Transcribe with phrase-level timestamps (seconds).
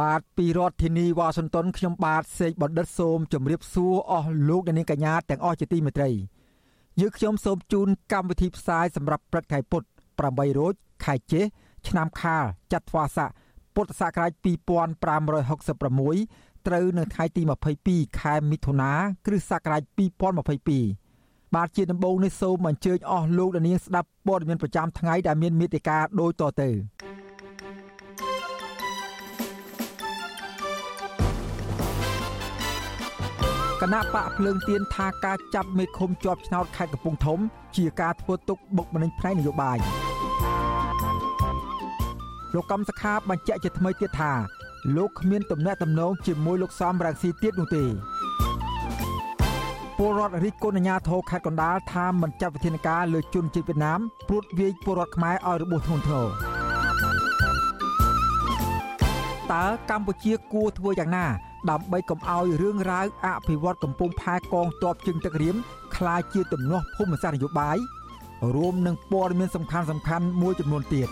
[0.00, 6.10] បាទពីរដ្ឋធានីវ៉ាស៊ីនតោនខ្ញុំបាទសេកបណ្ឌិតសូមជម្រាបសួរអស់លោកអ្នកនាងកញ្ញាទាំងអស់ជាទីមេត្រី
[7.00, 9.88] យើខ្ញុំសូមជូនកម្មវិធីផ្សាយសម្រាប់ព្រឹកថ្ងៃពុទ្ធ
[10.22, 10.74] 8រោច
[11.04, 11.44] ខែចេស
[11.88, 13.30] ឆ្នាំខាលចត្វាស័ក
[13.74, 17.42] ពុទ្ធសករាជ2566ត្រូវនៅថ្ងៃទី
[17.80, 18.92] 22ខែមិថុនា
[19.26, 19.82] គ្រិស្តសករាជ
[20.68, 26.70] 2022បាទជាដំបូងនេះសូមអញ្ជើញអស់លោកអ្នកនាងស្ដាប់ព័ត៌មានប្រចាំថ្ងៃដែលមានមេត្តាដូចតទៅ
[33.82, 37.38] គណៈបកភ្លើងទៀនថាការចាប់មេឃុំជាប់ឆ្នោតខេត្តកំពង់ធំ
[37.76, 39.78] ជាការធ្វើទុកបុកម្នេញផ្នែកនយោបាយ
[42.54, 44.32] លោកកំសខាបញ្ជាក់ជាថ្មីទៀតថា
[44.96, 47.84] លោកគ្មានទំនាក់ទំនងជាមួយលោកសំរងស៊ីទៀតនោះទេ
[49.98, 56.26] ពលរដ្ឋរិះគន់អាញាធរខេត្តកណ្ដាលថាមិនចាត់វិធានការលើជនជាតិវៀតណាមព្រួតវាយពលរដ្ឋខ្មែរឲ្យរបួសធ្ងន់ធ្ងរ
[59.52, 61.26] តើកម្ពុជាគួរធ្វើយ៉ាងណា
[61.70, 65.56] ដើម្បីកុំឲ្យរឿងរ៉ាវអភិវឌ្ឍកំពង់ផែកងទ័ពជើងទឹករៀម
[65.96, 67.76] ក្លាយជាទំនាស់ភូមិសាស្ត្រនយោបាយ
[68.54, 71.08] រួមនឹងព័ត៌មានសំខាន់សំខាន់មួយចំនួនទៀត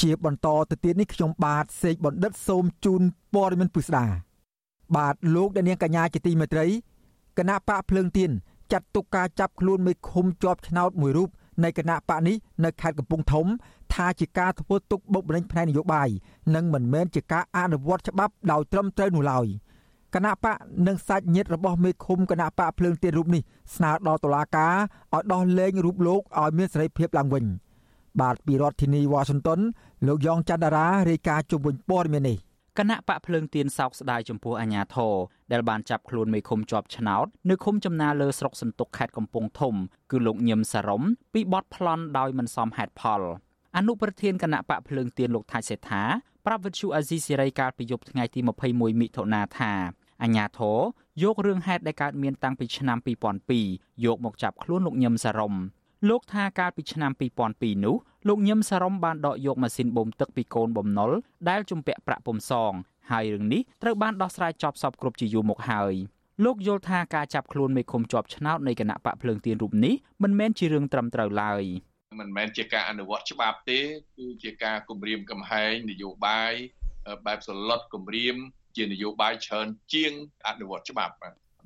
[0.00, 3.02] ជាបន្តទៅទៀតនេះខ្ញុំបាទសេកបណ្ឌិតសូមជូន
[3.34, 4.06] ព័ត៌មានពិស្ដា
[4.96, 6.66] បាទលោកអ្នកនាងកញ្ញាជាទីមេត្រី
[7.38, 8.30] គណៈបកភ្លើងទៀន
[8.72, 11.30] ចាត់ទុកការចាប់ខ្លួនមេឃុំជាប់ឆ្នោតមួយរូប
[11.64, 13.46] នៃគណៈបកនេះនៅខេត្តកំពង់ធំ
[13.94, 16.08] ថាជាការធ្វើទុកបុកម្នេញផ្នែកនយោបាយ
[16.54, 19.46] និងមិនមែនជាការអនុវត្តច្បាប់ដោយត្រឹមត្រូវនោះឡើយ
[20.14, 20.56] គណៈបក
[20.86, 23.42] និងសាច់ញាតិរបស់មេឃុំគណៈបកភ្លើងទៀនរូបនេះ
[23.76, 24.74] ស្នើដល់តុលាការ
[25.14, 27.44] ឲ្យដោះលែងរូបលោកឲ្យមានសេរីភាពឡើងវិញ
[28.20, 29.60] បាទពីរដ្ឋធានីវ៉ាស៊ីនតោន
[30.06, 32.38] លោកយ៉ងច័ន្ទរារាយការណ៍ជុំវិញព័ត៌មាននេះ
[32.78, 35.14] គណៈបកភ្លើងទៀនសោកស្ដាយចំពោះអាញាធរ
[35.52, 39.74] ដែលបានចាប់ខ្លួនមេឃុំជាប់ឆ្នោតនៅឃុំចំណាលើស្រុកសន្ទុកខេត្តកំពង់ធំ
[40.10, 41.02] គឺលោកញឹមសារ៉ុម
[41.34, 43.20] ពីបទប្លន់ដោយមិនសមហេតុផល
[43.76, 46.02] អនុប្រធានគណៈបកភ្លើងទៀនលោកថៃសេដ្ឋា
[46.46, 48.40] ប្រាប់វិទ្យុអាស៊ីសេរីកាលពីយប់ថ្ងៃទី
[48.70, 49.72] 21មិថុនាថា
[50.22, 50.78] អាញាធរ
[51.22, 52.98] យករឿងហេតុដែលកើតមានតាំងពីឆ្នាំ
[53.52, 55.54] 2002យកមកចាប់ខ្លួនលោកញឹមសារ៉ុម
[56.08, 57.12] លោកថាកាលពីឆ្នាំ
[57.48, 57.96] 2002នោះ
[58.28, 61.10] លោកញឹមសារ៉ុមបានដកយកម៉ាស៊ីនបូមទឹកពីកូនបំណុល
[61.48, 62.72] ដែលជំពាក់ប្រាក់ពុំសង
[63.10, 65.94] ហើយរឿងនេះត្រូវបានដោះស្រាយចប់សពគ្រប់ជាយូរមកហើយ
[66.44, 71.64] លោកយល់ថាការចាប់ខ្លួនមេឃុំជាប់ឆ្នោតនៃគណៈបកភ្លើងទៀនរូបនេះមិនមែនជារឿងត្រឹមត្រូវឡើយ
[72.18, 73.80] មិនមែនជាការអនុវត្តច្បាប់ទេ
[74.16, 76.52] គឺជាការគម្រាមកំហែងនយោបាយ
[77.26, 78.36] បែបសន្លត់គម្រាម
[78.76, 80.12] ជានយោបាយច្រើនជាង
[80.48, 81.14] អនុវត្តច្បាប់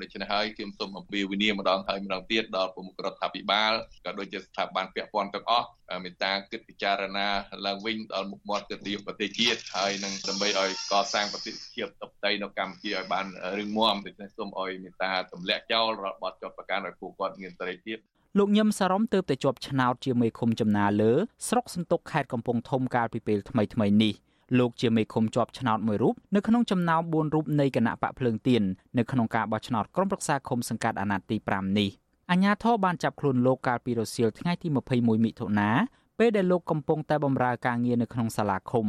[0.03, 3.73] ដូច្នេះហើយខ្ញុំសូមអំពាវនាវម្ដងហើយម្ដងទៀតដល់ប្រមុខរដ្ឋាភិបាល
[4.05, 5.69] ក៏ដូចជាស្ថាប័នពាក់ព័ន្ធទាំងអស់
[6.05, 7.29] មេត្តាគិតពិចារណា
[7.67, 13.27] ឡើងវិញដល់មុខមាត់កិត្តិយសប្រទេសជាតិហើយនឹងដើម្បីឲ្យកសាងប្រទេសជាតិតបតីនៅកម្ពុជាឲ្យបាន
[13.59, 17.99] រឹងមាំដូច្នេះសូមឲ្យមេត្តាទម្លាក់ចោលរបបចោតប្រកាន់ឲ្យពួកគាត់មានសេរីភាព
[18.39, 21.13] លោកញឹមសារ៉ុមទើបតែជាប់ឆ្នោតជាមេឃុំចំណាលើ
[21.49, 24.15] ស្រុកសន្ទុកខេត្តកំពង់ធំកាលពីពេលថ្មីៗនេះ
[24.59, 28.63] លោកជាមេឃុំជាប់ឆ្នោតមួយរូបនៅក្នុងចំណោម4រូបនៃគណៈបកភ្លើងទៀន
[28.99, 31.91] នៅក្នុងការបោះឆ្នោតក្រុមប្រឹក្សាឃុំសង្កាត់អាណត្តិទី5នេះ
[32.31, 35.71] អាជ្ញាធរបានចាប់ខ្លួនលោកកាលពីរសៀលថ្ងៃទី21មិថុនា
[36.19, 38.87] ពេលដែលលោកកំពុងតែបម្រើការងារនៅក្នុងសាលាឃុំ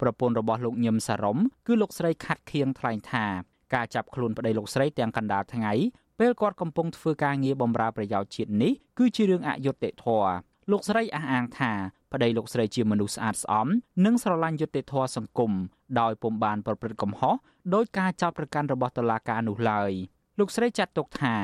[0.00, 3.26] ប្រពន្ធរបស់លោកញឹមសារ៉ុមគឺលោកស្រីខាត់ខៀងថ្លែងថា
[3.74, 5.72] ការចាប់ខ្លួនប្តីលោកស្រីទាំងកណ្ដាលថ្ងៃ
[6.20, 10.32] ពេលគាត់កំពុងធ្វើការងារបម្រើប្រយោជន៍ជាតិនេះគឺជារឿងអយុត្តិធម៌
[10.70, 11.72] លោកស្រីអះអាងថា
[12.12, 13.68] ប្តីលោកស្រីជាមនុស្សស្អាតស្អំ
[14.04, 15.52] និងស្រឡាញ់យុត្តិធម៌សង្គម
[16.00, 17.34] ដោយពុំបានប្រព្រឹត្តកំហុស
[17.74, 19.92] ដោយការចោទប្រកាន់របស់តុលាការនោះឡើយ
[20.38, 21.34] លោកស្រីចាត់ទុកថា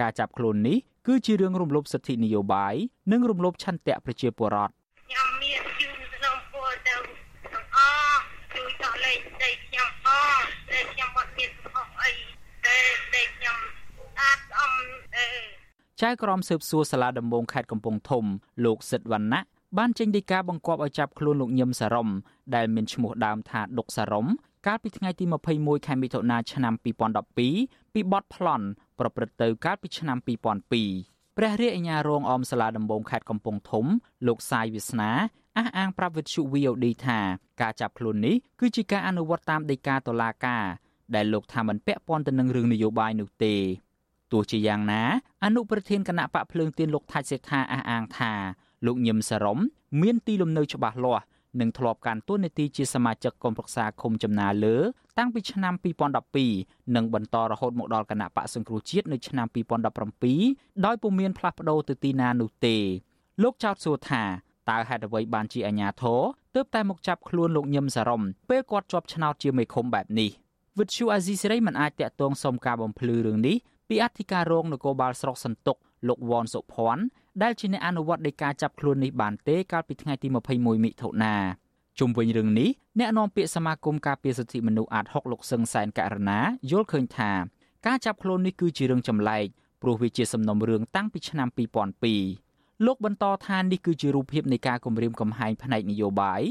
[0.00, 2.74] ការចាប់ខ្លួននេះគឺជារឿងរំលោភសិទ្ធិនយោបាយ
[3.12, 7.78] និងរំលោភឆន្ទៈប្រជាពលរដ្ឋខ្ញុំមានជូនសំពោទៅទាំងអ
[8.08, 8.20] ស់
[8.54, 12.10] ជួយតលេខដីខ្ញុំអស់ដែលខ្ញុំអត់មានកំហុសអី
[12.66, 12.78] តែ
[13.14, 13.56] ដែលខ្ញុំ
[14.20, 14.72] អាតអំ
[15.07, 15.07] អេ
[16.02, 18.24] ចៅក្រមស៊ើបសួរសាលាដំបងខេត្តកំពង់ធំ
[18.64, 19.42] លោកសិទ្ធវណ្ណៈ
[19.78, 22.08] បានចេញដីកាបង្គាប់ឲ្យចាប់ខ្លួនលោកញឹមសារ៉ុម
[22.54, 24.26] ដែលមានឈ្មោះដើមថាដុកសារ៉ុម
[24.66, 25.24] កាលពីថ្ងៃទី
[25.56, 26.74] 21ខែមិថុនាឆ្នាំ
[27.34, 28.66] 2012ពីបទប្លន់
[28.98, 30.18] ប្រព្រឹត្តទៅកាលពីឆ្នាំ
[30.82, 33.86] 2002ព្រះរាជអាជ្ញារងអមសាលាដំបងខេត្តកំពង់ធំ
[34.26, 35.10] លោកសាយវាសនា
[35.58, 37.18] អះអាងប្រាប់វិទ្យុ VOD ថា
[37.60, 40.64] ការចាប់ខ្លួននេះគឺជាការអនុវត្តតាមដីកាតុលាការ
[41.14, 43.54] ដែលលោកថាមិនពាក់ព័ន្ធទៅនឹងរឿងនយោបាយនោះទេ
[44.32, 45.02] ទោះជាយ៉ាងណា
[45.44, 48.32] អនុប្រធានគណៈបកភ្លើងទៀនលោកថាច់សេដ្ឋាអះអាងថា
[48.86, 49.58] លោកញឹមសារ៉ុម
[50.02, 51.24] មានទីលំនៅច្បាស់លាស់
[51.60, 54.76] និងធ្លាប់កាន់តួនាទីជាសមាជិកគណៈប្រឹក្សាឃុំចំណាលើ
[55.18, 55.74] តាំងពីឆ្នាំ
[56.34, 59.46] 2012និងបន្តរហូតមកដល់គណៈបកសង្គ្រោះជាតិនៅឆ្នាំ
[60.16, 62.76] 2017ដោយពុំមានផ្លាស់ប្ដូរទៅទីណានោះទេ
[63.42, 64.22] លោកចោទសួរថា
[64.70, 66.20] តើហេតុអ្វីបានជាអាញាធរ
[66.54, 70.30] ទើបតែមកចាប់ខ្លួនលោកញឹមសារ៉ុមពេលគាត់ជាប់ឆ្នោតជាមេឃុំបែបនេះ
[70.78, 73.56] វិទ្យុអាស៊ីសេរីមិនអាចតាក់ទងសុំការបំភ្លឺរឿងនេះ
[73.88, 75.76] ពីអធិការរងនគរបាលស្រុកសន្ទុក
[76.08, 77.02] លោកវ៉នសុភ័ណ្ឌ
[77.42, 81.34] ដែលជាអ្នកអនុវត្តនៃការចាប់ខ្លួននេះបានទេកាលពីថ្ងៃទី21មិថុនា
[81.98, 82.68] ជុំវិញរឿងនេះ
[82.98, 86.40] អ្នកនាំពាក្យសមាគមការពារសិទ្ធិមនុស្សអាត6លោកសឹងសែនករណា
[86.70, 87.32] យល់ឃើញថា
[87.86, 89.46] ការចាប់ខ្លួននេះគឺជារឿងចម្លែក
[89.82, 91.48] ព្រោះវាជាសំណុំរឿងតាំងពីឆ្នាំ
[92.16, 96.42] 2002លោកបន្តថានេះគឺជារូបភាពនៃការគំរាមកំហែងផ្នែកនយោបាយ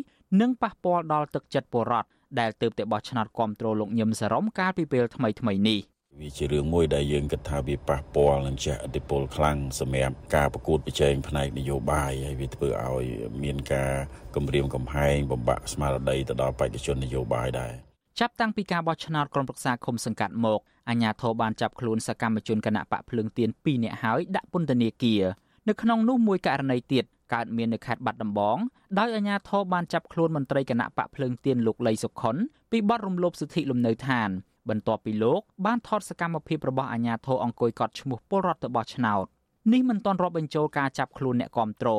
[0.41, 2.09] និងប៉ះពាល់ដល់ទឹកចិត្តពលរដ្ឋ
[2.39, 5.79] ដែលទើបតែបោះឆ្នោតគ្រប់គ្រងលោកញឹមសារ៉ុមកាលពីពេលថ្មីៗនេះ
[6.21, 13.05] វាជារឿងមួយដែលយើងគិតថាវាប៉ះពាល់នឹងជះឥទ្ធិពលខ្លាំងសម្រាប់ការប្រកួតប្រជែងផ្នែកនយោបាយហើយវាធ្វើឲ្យ
[13.43, 13.91] មានការ
[14.35, 17.73] គំរាមកំហែងបំបាក់ស្មារតីទៅដល់បេក្ខជននយោបាយដែរ
[18.19, 20.59] ចាប់តាំងពីការបោះឆ្នោតក្រុមប្រឹក្សាឃុំសង្កាត់មក
[20.89, 25.23] អាជ្ញាធរបានចាប់ខ្លួនសកម្មជនគណៈបកភ្លើងទៀន2នាក់ហើយដាក់ពន្ធនាគារ
[25.67, 27.03] នៅក្នុងនោះមួយករណីទៀត
[27.33, 28.57] កើតមាននៅខេត្តបាត់ដំបង
[28.99, 32.35] ដោយអាជ្ញាធរបានចាប់ខ្លួនមន្ត្រីគណៈបកភ្លើងទៀនលោកលីសុខុន
[32.71, 34.29] ពីបទរំលោភសិទ្ធិលំនៅឋាន
[34.69, 39.25] បន្ទាប់ពីលោកបានថតសកម្មភាពរបស់អាជ្ញាធរអង្គុយកត់ឈ្មោះពលរដ្ឋទៅបោះឆ្នោត
[39.73, 41.89] នេះមិនទាន់រាប់បញ្ចូលការចាប់ខ្លួនអ្នកគាំទ្រ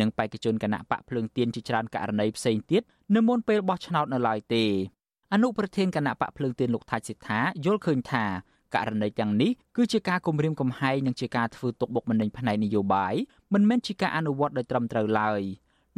[0.00, 2.82] និងបេក្ខជនគណៈបកភ្លើងទៀនជាច្រើនករណីផ្សេងទៀត
[3.14, 4.64] នៅមុនពេលបោះឆ្នោតនៅឡើយទេ
[5.32, 8.24] អនុប្រធានគណៈបកភ្លើងទៀនលោកថាច់សិដ្ឋាយល់ឃើញថា
[8.74, 13.14] ករណីទាំងនេះគឺជាការគំរាមកំហែងនិងជាការធ្វើទុកបុកម្នេញផ្នែកនយោបាយ
[13.52, 15.40] មិនមែនជាការអនុវត្តដោយត្រឹមត្រូវឡើយ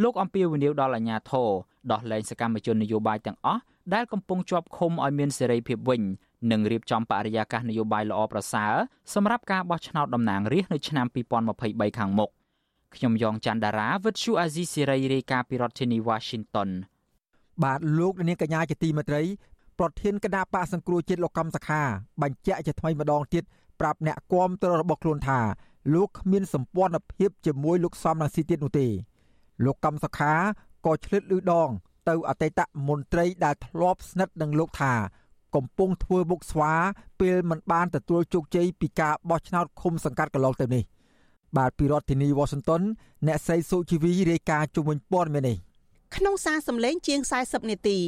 [0.02, 1.50] លោកអំពីវនីវដល់អាជ្ញាធរ
[1.92, 3.62] ដោះលែងសកម្មជននយោបាយទាំងអស់
[3.94, 6.02] ដែលកំពុងជាប់ឃុំឲ្យមានសេរីភាពវិញ
[6.50, 8.72] និងរៀបចំបរិយាកាសនយោបាយល្អប្រសើរ
[9.14, 11.06] សម្រាប់ការបោះឆ្នោតតំណាងរាស្ត្រនៅឆ្នាំ
[11.52, 12.30] 2023ខាងមុខ
[12.94, 16.70] ខ្ញុំយ៉ងច័ន្ទដារាវិទ្យុអាស៊ីសេរីរាយការណ៍ពីរដ្ឋធានី Washington
[17.62, 19.22] បាទលោកនាងកញ្ញាជាទីមេត្រី
[19.78, 21.82] ប្រធានគណៈបកសង្គ្រោះជាតិលោកកំសខា
[22.22, 23.44] បញ្ជាក់ជាថ្មីម្ដងទៀត
[23.80, 25.40] ប្រាប់អ្នកគាំទ្ររបស់ខ្លួនថា
[25.94, 28.88] លោកគ្មានសម្ព័ន្ធភាពជាមួយលោកសំរងស៊ីទៀតនោះទេ
[29.64, 30.32] លោកកំសខា
[30.86, 31.70] ក៏ឆ្លៀតលឺដង
[32.08, 34.92] ទៅអតីតមន្ត្រីដែលធ្លាប់ស្និទ្ធនឹងលោកថា
[35.54, 36.72] កំពុងធ្វើមុខស្វា
[37.20, 40.82] ពេលមិនបានទទួលជោគជ័យពីការបោះឆ្នោតឃុំសង្កាត់កន្លងទៅនេះ
[41.56, 42.82] បាទពីរដ្ឋធានី Washington
[43.26, 45.56] អ្នកស្រីសុជីវីរាយការណ៍ជុំវិញព័ត៌មាននេះ
[46.16, 47.98] ក្នុងសារសម្លេងជាង40នាទី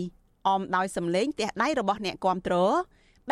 [0.48, 2.54] អមដោយសម្លេងទះដៃរបស់អ្នកគាំទ្រ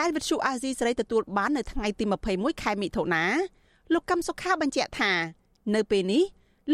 [0.00, 3.24] ដែលវិទ្យុអាស៊ីសេរីទទួលបាននៅថ្ងៃទី21ខែមិថុនា
[3.92, 5.12] លោកកឹមសុខាបញ្ជាក់ថា
[5.74, 6.22] នៅពេលនេះ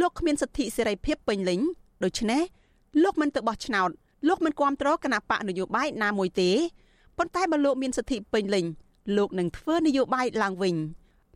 [0.00, 1.60] លោកគ្មានសិទ្ធិសេរីភាពពេញលេញ
[2.04, 2.42] ដូច្នេះ
[3.02, 3.90] លោកមិនទៅបោះឆ្នោត
[4.28, 6.50] លោកមិនគាំទ្រគណៈបកនយោបាយណាមួយទេ
[7.18, 8.64] ប៉ុន្តែបើលោកមានសិទ្ធិពេញលេញ
[9.16, 10.76] លោកនឹងធ្វើនយោបាយឡើងវិញ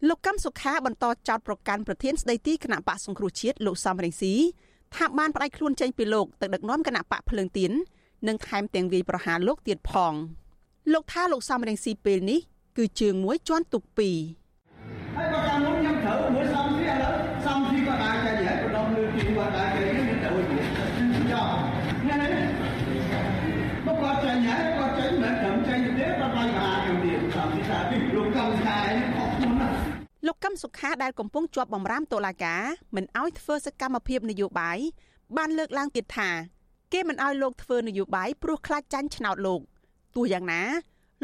[0.08, 4.34] លោកកឹមសុខាបន្តចោទប្រកាន់ប្រធានស្ដីទីគណៈបកសង្គ្រោះជាតិលោកសំរងស៊ី
[4.96, 7.72] ថាបានផ្ដាច់ខ្លួនចេញពីលោកទៅដឹកនាំគណៈបកភ្លើងទៀន
[8.28, 10.14] និងថែមទាំងវាយប្រហារលោកទៀតផង
[10.92, 12.40] លោកថាលោកសំរងស៊ីពេលនេះ
[12.78, 14.16] គឺជើងមួយជន់ទុកពីរ
[15.16, 17.14] ហើយបើតាមនោះខ្ញុំត្រូវមួយសំស៊ីឥឡូវ
[17.44, 20.46] សំស៊ីក៏អាចចេញហើយប្រដងលើទីគាត់អាចចេញទៅទៅវិញ
[21.32, 21.54] ចោល
[22.08, 22.28] ណាណា
[23.86, 29.68] មកគាត់ចេញហើយគាត់ចេញមិនត្រឹមចេញទេគាត់បាយមហាខ្ញុំទៀតសំស៊ីថាពីលោកកម្មស្កាយខុសខ្លួនណា
[30.26, 32.62] លោ កកឹមសុខាដែលកំពុងជាប់បំរាមតុលាការ
[32.96, 34.78] មិនអោយធ្វើសកម្មភាពនយោបាយ
[35.36, 36.30] បានលើកឡើងទៀតថា
[36.92, 39.60] គេមិនអោយលោកធ្វើនយោបាយព្រោះខ្លាចចាញ់ឆ្នោតលោក
[40.16, 40.62] ទោះយ៉ាងណា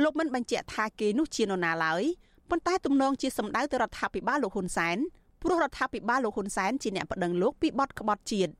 [0.02, 2.02] លោកមិនបញ្ជាក់ថាគេនោះជានរណាឡើយ
[2.50, 4.96] ប៉ុន្តែទំនងជាសម្ដៅទៅរដ្ឋាភិបាលលោកហ៊ុនសែន
[5.42, 8.52] ព្រោះរដ្ឋាភិបាលលោកហ៊ុនសែនជាអ្នកប្តឹងលោកពីបទក្បត់ជាតិ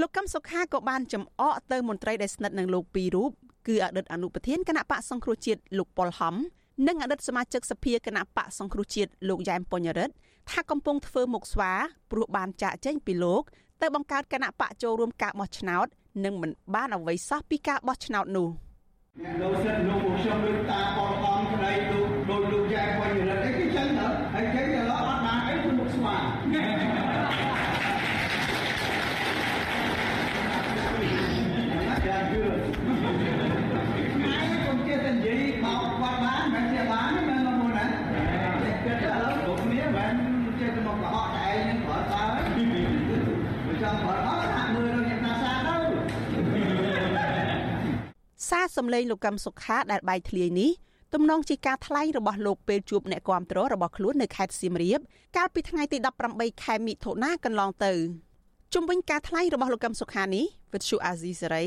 [0.00, 3.30] លោកកឹមសុខាក៏បានចំអកទៅមន្ត្រីដែលស្និទ្ធនឹងលោកពីររូប
[3.68, 6.34] គឺអតីតអនុប្រធានគណៈបកសង្គ្រោះជាតិលោកប៉ុលហំ
[6.86, 10.14] និងអតីតសមាជិកសភាគណៈបកសង្គ្រោះជាតិលោកយ៉ែមពញ្ញរិទ្ធ
[10.50, 11.72] ថាកំពុងធ្វើមុខស្វា
[12.10, 13.42] ព្រោះបានចាក់ចេញពីលោក
[13.82, 15.86] ទៅបង្កើតគណៈបកចូលរួមការបោះឆ្នោត
[16.24, 18.48] និងមិនបានអ្វីសោះពីការបោះឆ្នោតនោះ
[19.20, 26.16] អ្នកលោកសិទ្ធិលោកពួកខ្ញុំលើតាបលអំក្តីលោកដូចលោកយ៉ែបវិញរិទ្ធអីគេចឹងទៅហើយចេញទៅអត់បានអីគឺមុខស្វា
[26.54, 32.42] យ៉ាយឺ
[34.22, 34.36] ម៉ែ
[34.66, 37.86] កុំចេះតែនិយាយមកគាត់បានមិនចេះបានមិនមកមុនណា
[38.84, 40.14] គិតឥឡូវគ្រប់គ្នាមិន
[40.60, 45.32] ចេះតែមកកុហកតែឯងនឹងប្រើតើមិនចង់ប្រើអត់ថាមើលនឹងអ្នកណា
[48.50, 50.70] សា សារសម្លេងលោកកឹមសុខាដែលបែកធ្លាយនេះ
[51.14, 55.00] ទំនងជាការថ្លែងរបស់លោកពេលជួបអ្នកគាំទ្ររបស់ខ្លួននៅខេត្តសៀមរាប
[55.36, 55.98] កាលពីថ្ងៃទី
[56.30, 57.92] 18ខែមិថុនាកន្លងទៅ
[58.74, 61.64] ជំវិញការថ្លែងរបស់លោកកឹមសុខានេះវិទ្យុអាស៊ីសេរី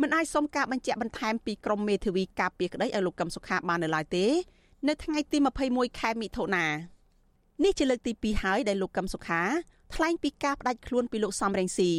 [0.00, 4.26] មិនអាចសុំការបញ្ជាក់បន្ថែមពីក្រមមេធាវីការពារក្តីឲ្យលោកកឹមសុខាបាននៅឡើយទេ
[4.88, 5.38] នៅថ្ងៃទី
[5.68, 6.66] 21ខែមិថុនា
[7.64, 9.42] នេះជាលើកទី2ហើយដែលលោកកឹមសុខា
[9.94, 11.90] ថ្លែងពីការបដិខ្លួនពីលោកសំរងស៊ី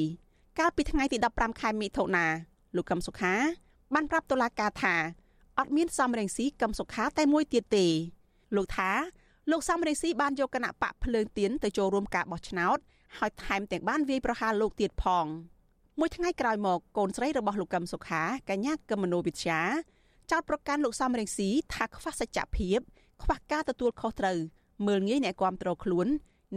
[0.59, 2.25] កាលពីថ្ងៃទី15ខែមិថុនា
[2.75, 3.35] លោកកឹមសុខា
[3.93, 4.95] បានប្រាប់តុលាការថា
[5.59, 7.85] អត់មានសំរងស៊ីកឹមសុខាតែមួយទៀតទេ
[8.55, 8.91] លោកថា
[9.51, 12.77] លោកសំរងស៊ីបានយកគណៈបកភ្លើងទៀនទៅចូលរួមការបោះឆ្នោត
[13.17, 15.25] ហើយថែមទាំងបានវាយប្រហារលោកទៀតផង
[15.99, 19.59] មួយថ្ងៃក្រោយមកកូនស្រីរបស់លោកកឹមសុខាកញ្ញាកឹមមនោវិជ្ជា
[20.31, 22.79] ចោទប្រកាន់លោកសំរងស៊ីថាខ្វះសច្ចភាព
[23.23, 24.37] ខ្វះការទទួលខុសត្រូវ
[24.87, 26.07] មើលងាយអ្នកគាំទ្រខ្លួន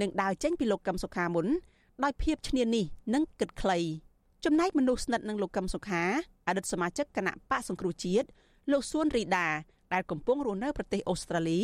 [0.00, 1.46] និងដើរចេញពីលោកកឹមសុខាមុន
[2.04, 3.78] ដោយភាពឈ្នានីសនិងគិតខ្លី
[4.44, 6.02] ចំណែកមនុស្សស្និទ្ធនឹងលោកកឹមសុខា
[6.46, 8.26] អតីតសមាជិកគណៈបកសង្គ្រោះជាតិ
[8.72, 9.48] លោកសួនរីដា
[9.92, 11.60] ដែលកំពុងរស់នៅប្រទេសអូស្ត្រាលី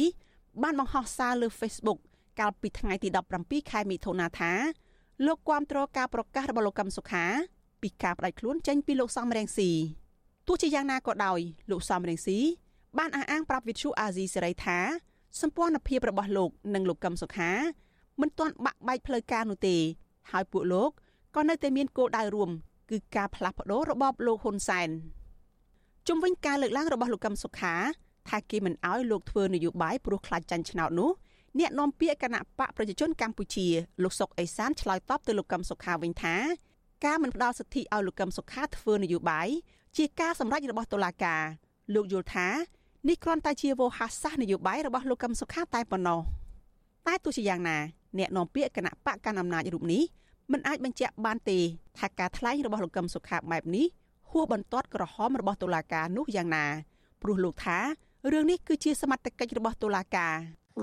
[0.63, 1.99] បានបង្ហោះសារលើ Facebook
[2.41, 3.09] កាលពីថ្ងៃទី
[3.41, 4.53] 17ខែមិថុនាថា
[5.27, 7.25] លោកគាំទ្រការប្រកាសរបស់លោកកឹមសុខា
[7.83, 9.71] ពីការបដិខ្លួនចេញពីលោកសំរងស៊ី
[10.47, 12.39] ទោះជាយ៉ាងណាក៏ដោយលោកសំរងស៊ី
[12.99, 14.79] បានអះអាងប្រាប់វិទ្យុអាស៊ីសេរីថា
[15.41, 17.51] សម្ព័ន្ធភាពរបស់លោកនិងលោកកឹមសុខា
[18.21, 19.77] មិនទាន់បាក់បែកផ្លូវការនោះទេ
[20.31, 20.91] ហើយពួកលោក
[21.37, 22.51] ក៏នៅតែមានគោលដៅរួម
[22.91, 24.89] គឺការផ្លាស់ប្ដូររបបលោកហ៊ុនសែន
[26.09, 27.75] ជុំវិញការលើកឡើងរបស់លោកកឹមសុខា
[28.29, 31.11] ថាគេមិនអោយលោកធ្វើនយោបាយព្រោះខ្លាចចាញ់ឆ្នោតនោះ
[31.59, 33.67] អ្នកនាំពាក្យគណៈបកប្រជាជនកម្ពុជា
[34.03, 36.37] លោកសុកអេសានឆ្លើយតបទៅលោកកឹមសុខាវិញថា
[37.05, 39.49] ការមិនផ្ដល់សិទ្ធិឲ្យលោកកឹមសុខាធ្វើនយោបាយ
[39.97, 41.43] ជាការសម្រេចរបស់តុលាការ
[41.95, 42.49] លោកយល់ថា
[43.09, 46.21] នេះគ្រាន់តែជាវោហារសាស្ត្រនយោបាយរបស់លោកកឹមសុខាតែប៉ុណ្ណោះ
[47.07, 47.79] តែទោះជាយ៉ាងណា
[48.19, 50.03] អ្នកនាំពាក្យគណៈបកកណ្ដាលអំណាចរូបនេះ
[50.51, 51.59] មិនអាចបញ្ជាក់បានទេ
[51.99, 53.87] ថាការថ្លែងរបស់លោកកឹមសុខាបែបនេះ
[54.31, 56.67] ហួសបន្ទាត់ក្រហមរបស់តុលាការនោះយ៉ាងណា
[57.23, 57.79] ព្រោះលោកថា
[58.33, 60.35] រឿងនេះគឺជាសមត្ថកិច្ចរបស់តុលាការ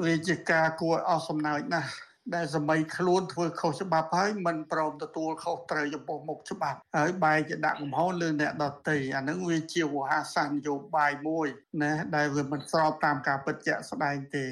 [0.04, 1.90] វាជាការគួរអស់សំណើចណាស់
[2.36, 11.48] ដែលសមីខ្លួនធ្វើខុសច្បាប់ហើយមិនព្រមទទួលខុសត្រូវចំពោះមុខច្បាប់ហើយបែរជាដាក់កំហុសលើអ្នកដទៃអានឹងវាជាវោហារសាស្ត្រនយោបាយមួយ
[11.82, 14.46] ណាដែលវាមិនស្របតាមការពិតជាក់ស្ដែងទេ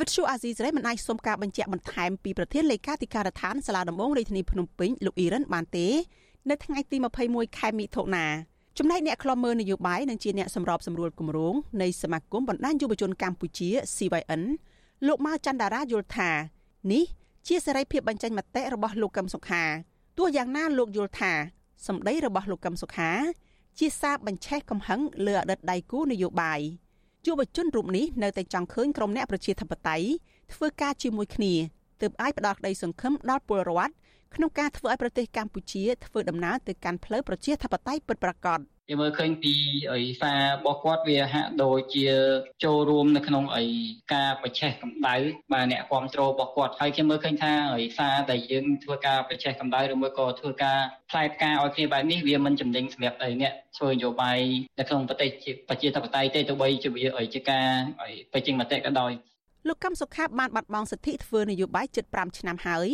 [0.00, 5.86] វិទ្យុអាស៊ីសេរីមិនអាចសុំការបញ្ជាក់បន្ថែមពីប្រធានលេខាធិការដ្ឋានសាលាដំបងរាជធានីភ្នំពេញលោកអ៊ីរ៉ានបានទេ
[6.50, 6.96] នៅថ្ងៃទី
[7.28, 8.26] 21ខែមិថុនា
[8.78, 14.42] ចំណែកអ្នកខ្លំមើលនយោបាយនិងជាអ្នកសម្របសម្រួលគម្រោងនៃសមាគមបណ្ដាញយុវជនកម្ពុជា CYN
[15.06, 16.30] លោកម៉ៅច័ន្ទតារាយល់ថា
[16.92, 17.04] នេះ
[17.46, 19.62] ជាសេរីភាពបញ្ចេញមតិរបស់លោកកឹមសុខា
[20.18, 21.32] ទោះយ៉ាងណាលោកយល់ថា
[21.86, 23.10] សម្ដីរបស់លោកកឹមសុខា
[23.78, 26.60] ជាសារបញ្ឆេះកំហឹងលើអតីតដៃគូនយោបាយ
[27.26, 30.08] យុវជនរូបនេះនៅតែចង់ឃើញក្រុមអ្នកប្រជាធិបតេយ្យ
[30.52, 31.52] ធ្វើការជាមួយគ្នា
[32.00, 33.92] ទើបអាចផ្ដល់ក្តីសង្ឃឹមដល់ពលរដ្ឋ
[34.34, 39.54] ក្នុងការធ្វើឲ្យប្រទេសកម្ពុជាធ្វើដំណើរទៅកាន់ផ្លូវប្រជាធិបតេយ្យពិតប្រាកដគេមើលឃើញពី
[39.92, 42.06] អីសាររបស់គាត់វាហាក់ដូចជា
[42.64, 43.64] ចូលរួមនៅក្នុងអី
[44.14, 45.16] ការប្រឆេះកម្ដៅ
[45.52, 50.78] បាទអ្នកគ្រប់គ្រងរបស់គាត់ហើយគេមើលឃើញថាអីសារដែលយើងធ្វើការប្រឆេះកម្ដៅឬមួយក៏ធ្វើការ
[51.10, 54.38] ផ្លែផ្កាឲ្យគ្នាបែបនេះវាមិនចំណេញសម្រាប់អីអ្នកធ្វើនយោបាយ
[54.78, 55.28] នៅក្នុងប្រទេស
[55.68, 57.68] ប្រជាធិបតេយ្យទេទោះបីជាវាអីជាការ
[58.02, 59.12] អីបញ្ចេញមតិក៏ដោយ
[59.68, 62.88] លោកកឹមសុខាបានបាត់បង់សិទ្ធិធ្វើនយោបាយជិត5ឆ្នាំហើយ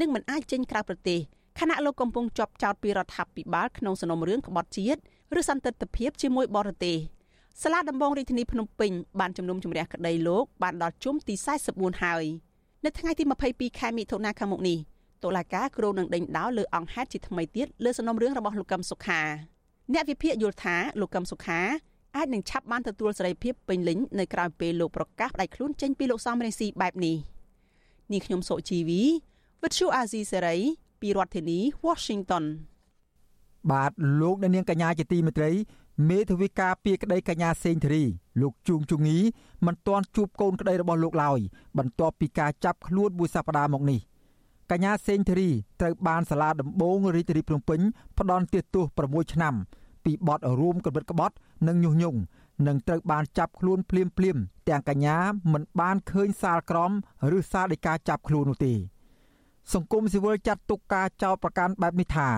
[0.00, 1.20] និងមិនអាចចេញក្រៅប្រទេស
[1.60, 5.00] ខណៈលោកកំពុងជាប់ចោតពីរដ្ឋាភិបាលក្នុងសំណុំរឿងក្បត់ជាតិ
[5.38, 6.96] ឬសន្តិទ្ធភាពជាមួយបរទេស
[7.62, 11.34] សាលាដំបងរាជធានីភ្នំពេញបានជំនុំជម្រះក្តីលោកបានដល់ជុំទី
[11.68, 12.24] 44ហើយ
[12.84, 14.78] នៅថ្ងៃទី22ខែមិថុនាខាងមុខនេះ
[15.24, 19.20] តុលាការគ្រោងនឹងដេញដោលលើអង្គហេតុជាថ្មីទៀតលើសំណុំរឿងរបស់លោកកឹមសុខា
[19.92, 21.60] អ្នកវិភាគយល់ថាលោកកឹមសុខា
[22.16, 27.16] អាចនឹងឆាប់បានទទួលសេរីភាពពេញលេញនៅក្រៅពេលលោកប្រកាសផ្ដាច់ខ្លួនចេញពីលោកសំរងស៊ីបែបនេះ
[28.12, 29.02] នាងខ្ញុំសុជីវី
[29.62, 30.56] វិទ្យុអាស៊ីសេរី
[31.00, 32.44] ពីរដ្ឋធានី Washington
[33.70, 35.50] បាទលោកអ្នកនាងកញ្ញាជាទីមេត្រី
[36.08, 38.04] មេធាវីការពីក្តីកញ្ញាសេងធារី
[38.40, 39.18] លោកជួងជងី
[39.66, 41.40] មិនទាន់ជួបកូនក្តីរបស់លោកឡើយ
[41.78, 44.00] បន្ទាប់ពីការចាប់ខ្លួនមួយសប្តាហ៍មកនេះ
[44.70, 47.80] កញ្ញាសេងធារីត្រូវបានសាលាដំបងរាជធានីភ្នំពេញ
[48.18, 49.54] ផ្ដន់ទោស6ឆ្នាំ
[50.04, 51.34] ពីបទរួមកបិតក្បត់
[51.66, 52.18] និងញុះញង់
[52.66, 54.36] និងត្រូវបានចាប់ខ្លួនភ្លាមភ្លាម
[54.68, 55.16] ទាំងកញ្ញា
[55.52, 56.92] មិនបានឃើញសាលក្រម
[57.36, 58.74] ឬសាលដីកាចាប់ខ្លួននោះទេ
[59.74, 62.28] សង្គមស៊ីវិលចាត់ទុកការចោទប្រកាន់បែបនេះថា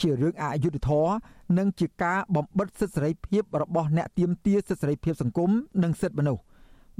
[0.00, 1.12] ជារឿងអយុត្តិធម៌
[1.58, 5.50] និងជាការបំបិទសិទ្ធិសេរីភាពរបស់អ្នកទាមទារសិទ្ធិសេរីភាពសង្គម
[5.82, 6.42] និងសិទ្ធិមនុស្ស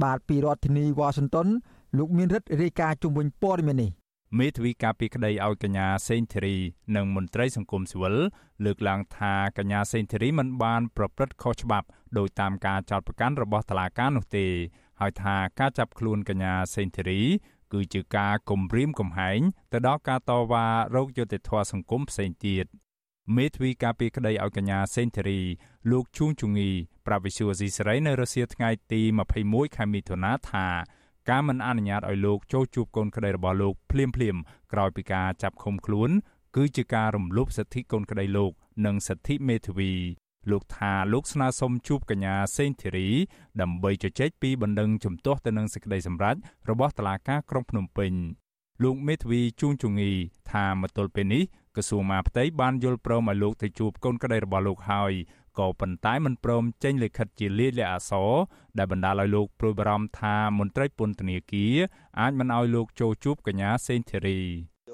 [0.03, 1.49] បាទពីរដ្ឋធានីវ៉ាស៊ីនតោន
[1.99, 3.91] លោកមានរិទ្ធរាយការណ៍ជុំវិញព័ត៌មាននេះ
[4.39, 6.57] មេធាវីការពីក្តីឲ្យកញ្ញាសេងធីរី
[6.97, 8.17] និងមន្ត្រីសង្គមស៊ីវិល
[8.65, 11.87] លើកឡើងថាកញ្ញាសេងធីរីមិនបានប្រព្រឹត្តខុសច្បាប់
[12.19, 14.47] ដោយតាមការចោទប្រកាន់របស់តុលាការនោះទេ
[15.01, 17.21] ហើយថាការចាប់ខ្លួនកញ្ញាសេងធីរី
[17.73, 19.41] គឺជាការគំរាមកំហែង
[19.73, 22.67] ទៅដល់ការតវ៉ារោគយុត្តិធម៌សង្គមផ្សេងទៀត
[23.37, 25.41] មេធាវីការពីក្តីឲ្យកញ្ញាសេងធារី
[25.91, 26.71] លោកជួងជងី
[27.07, 29.01] ប្រាវិសុវស៊ីសេរីនៅរសៀលថ្ងៃទី
[29.39, 30.67] 21ខែមិថុនាថា
[31.31, 34.37] ការមិនអនុញ្ញាតឲ្យលោកចូលជួបកូនក្តីរបស់លោកភ្លាមភ្លាម
[34.73, 36.11] ក្រោយពីការចាប់ឃុំខ្លួន
[36.57, 38.53] គឺជាការរំលោភសិទ្ធិកូនក្តីលោក
[38.87, 39.93] និងសិទ្ធិមេធាវី
[40.51, 43.09] លោកថាលោកស្នើសុំជួបកញ្ញាសេងធីរី
[43.61, 46.37] ដើម្បីជជែកពីបណ្ដឹងជំទាស់ទៅនឹងសេចក្តីសម្រេច
[46.71, 48.13] របស់តុលាការក្រុងភ្នំពេញ
[48.83, 50.11] លោកមេធាវីជួងជងី
[50.53, 51.43] ថាមកទល់ពេលនេះ
[51.77, 55.13] ក្រសួងមហាផ្ទៃបានយល់ព្រមឲ្យលោកទៅជួបកូនក្តីរបស់លោកហើយ
[55.59, 58.31] ក៏ប៉ុន្តែមិនព្រមចេញលិខិតជាលាយលក្ខណ៍អក្សរ
[58.79, 61.77] ដែលបណ្ដាលឲ្យលោកព្រួយបារម្ភថាមន្ត្រីពន្ធនាគារ
[62.21, 64.41] អាចមិនឲ្យលោកចូលជួបកញ្ញាសេងធីរី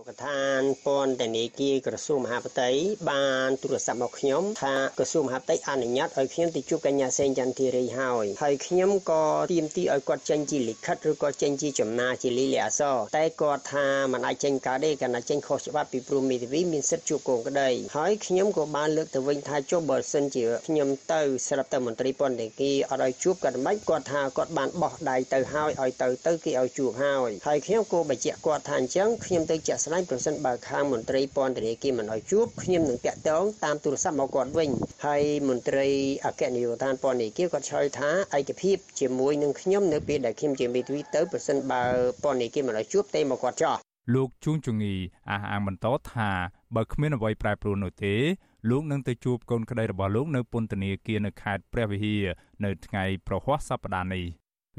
[0.08, 2.68] កថានពន្ធនាគារក្រសួងមហាផ្ទៃ
[3.10, 34.69] បានទូរស័ព្ទមកខ្ញុំថាក្រសួងមហាផ្ទៃអនុញ្ញាតឲ្យខ្ញុំទៅជួបកញ្ញាសេងចន្ទធីរីហើយហើយខ្ញុំក៏ទាមទារឲ្យគាត់ចេញជាលិខិតឬក៏ចេញជាចំណាជាលិលាអសរតែគាត់ថាមិនអាចចេញកើតទេកាលណាចេញខុសច្បាប់ពីព្រមមេធាវីមានសិទ្ធិជួបកូនក្តីហើយខ្ញុំក៏បានលើកទៅវិញថាចុះបើសិនជាខ្ញុំទៅស្រាប់តែមន្ត្រីពន្ធនាគារអត់ឲ្យជួបគាត់មិនគាត់ថាគាត់បានបោះដៃទៅហើយឲ្យទៅទៅគេឲ្យជួបហើយហើយខ្ញុំក៏បញ្ជាក់គាត់ថាអញ្ចឹងខ្ញុំទៅជាក់ស្ដប្រសិនបើខាងមន្ត្រីពន្ធនាគារមិនឲ្យជួបខ្ញុំនឹងតាក់ទងតាមទូរស័ព្ទមកគាត់វិញ
[35.05, 35.87] ហើយមន្ត្រី
[36.25, 41.83] អគ្គនាយកដ្ឋានពន្ធនាគារគាត់ឆ្លើយថាឯកភាពជាមួយនឹងខ្ញុំនៅពេលដែលខ្ញុំជាមេធាវីទៅប្រសិនបើ
[42.23, 43.75] ពន្ធនាគារមិនឲ្យជួបទេមកគាត់ចោះ
[44.15, 44.93] លោកជួងជងី
[45.29, 46.29] អះអាងបន្តថា
[46.75, 48.15] បើគ្មានអ្វីប្រែប្រួលនោះទេ
[48.69, 52.23] លោកនឹងទៅជួបកូនក្តីរបស់លោកនៅពន្ធនាគារនៅខេត្តព្រះវិហារ
[52.65, 54.25] នៅថ្ងៃប្រហ័សសប្តាហ៍នេះ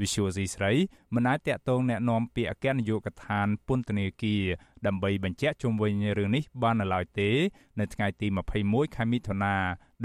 [0.01, 0.71] វិសុយស៊ីស្រី
[1.15, 4.43] មិនអាចតាក់ទងแนะនាំពាក្យអគ្គនាយកដ្ឋានពន្ធនាគារ
[4.86, 7.30] ដើម្បីបញ្ជាក់ជុំវិញរឿងនេះបាននៅឡើយទេ
[7.80, 8.26] នៅថ្ងៃទី
[8.62, 9.54] 21ខែមិថុនា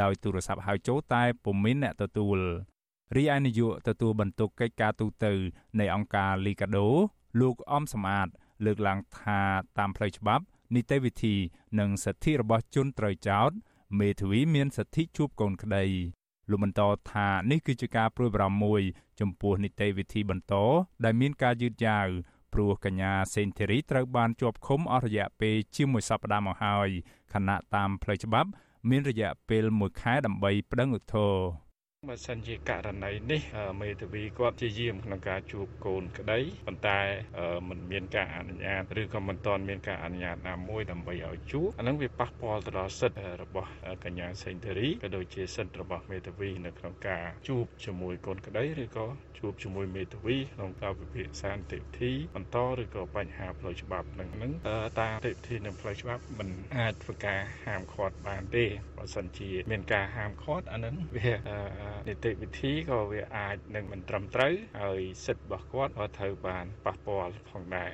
[0.02, 2.40] ដោយទូរស័ព្ទហៅចូលតែពុំមានអ្នកទទួល
[3.16, 5.26] រីឯនាយកទទួលបន្ទុកកិច្ចការទូត
[5.80, 6.88] នៃអង្គការលីកាដូ
[7.42, 8.28] លោកអំសំអាត
[8.66, 9.40] លើកឡើងថា
[9.78, 10.44] តាមផ្លូវច្បាប់
[10.76, 11.36] នីតិវិធី
[11.80, 13.52] និងសិទ្ធិរបស់ជនត្រូវចោត
[14.00, 15.86] មេធាវីមានសិទ្ធិជួបកូនក្តី
[16.50, 18.82] លោកបន្តថានេះគឺជាការព្រួយបារម្ភមួយ
[19.20, 20.54] ចំពោះនីតិវិធីបន្ត
[21.04, 22.08] ដែលមានការយឺតយ៉ាវ
[22.54, 26.90] ព្រោះកញ្ញាសេនធីរីត្រូវបានជាប់ឃុំអស់រយៈពេលជាមួយសប្តាហ៍មកហើយ
[27.34, 28.50] ខណៈតាមផ្លូវច្បាប់
[28.90, 31.48] មានរយៈពេល1ខែដើម្បីប្តឹងឧទ្ធរណ៍
[32.10, 33.42] បើសិនជាករណីនេះ
[33.82, 37.00] មេធាវីគាត់ជាយាមក្នុងការជួបកូនក្តីប៉ុន្តែ
[37.68, 43.70] มันមានការអនុញ្ញាតឬក៏មិនទាន់មានការអនុញ្ញាតណាមួយដើម្បីឲ្យជួបអានឹងវាប៉ះពាល់ទៅដល់សិទ្ធិរបស់
[44.04, 49.08] កញ្ញាសេងធារីក៏ដូចជាសិទ្ធិរបស់មេធាវីនៅក្នុងការជួបជាមួយកូនក្តីឬក៏
[49.40, 54.52] ជួបជាមួយមេធាវីក្នុងការពិភាក្សានីតិវិធីបន្តឬក៏បញ្ហាផ្លូវច្បាប់នឹងនឹង
[55.00, 58.66] តាមនីតិវិធីនិងផ្លូវច្បាប់មិនអាចធ្វើការហាមឃាត់បានទេ
[58.98, 61.32] បើសិនជាមានការហាមឃាត់អានឹងវា
[62.08, 67.92] នីតិវិធីក៏វាអាចនឹងមិនត្រឹមត្រូវហើយសិទ្ធិរបស់គាត់ក៏ត្រូវបានប៉ះពាល់ផងដែរ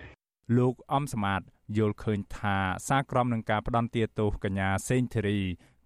[0.57, 1.41] លោកអំសមាត
[1.77, 2.57] យល់ឃើញថា
[2.87, 5.39] សារក្រមនឹងការផ្ដន់ទាទោសកញ្ញាសេងធីរី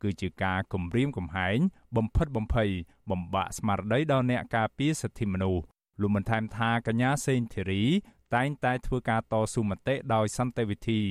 [0.03, 1.57] គឺជាការគំរាមកំហែង
[1.97, 2.69] បំផិតបំភ័យ
[3.11, 5.63] បំបាក់ស្មារតីដល់អ្នកការពារសិទ្ធិមនុស្ស
[6.01, 7.83] លោកបានថែមថាកញ្ញាសេងធីរី
[8.35, 11.01] តែងតែធ្វើការតស៊ូមតិដោយសន្តិវិធី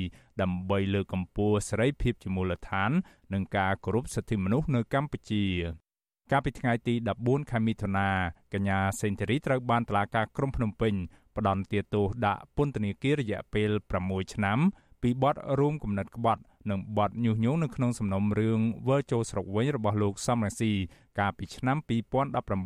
[0.43, 2.91] ដើម្បីលើកកម្ពស់សេរីភាពជាមូលដ្ឋាន
[3.33, 5.45] និងការគោរពសិទ្ធិមនុស្សនៅកម្ពុជា
[6.33, 8.09] កាលពីថ្ងៃទី14ខែមិថុនា
[8.53, 10.95] កញ្ញាសេនធូរីត្រូវបានតុលាការក្រុងភ្នំពេញ
[11.37, 13.71] ផ្តន្ទាទោសដាក់ពន្ធនាគាររយៈពេល
[14.03, 14.59] 6ឆ្នាំ
[15.03, 20.73] ពីបទរួមគំនិតក្បត់និងបទញុះញង់នៅក្នុងសំណុំរឿងវិលចូលស្រុកវិញរបស់លោកសំរងស៊ី
[21.19, 21.77] កាលពីឆ្នាំ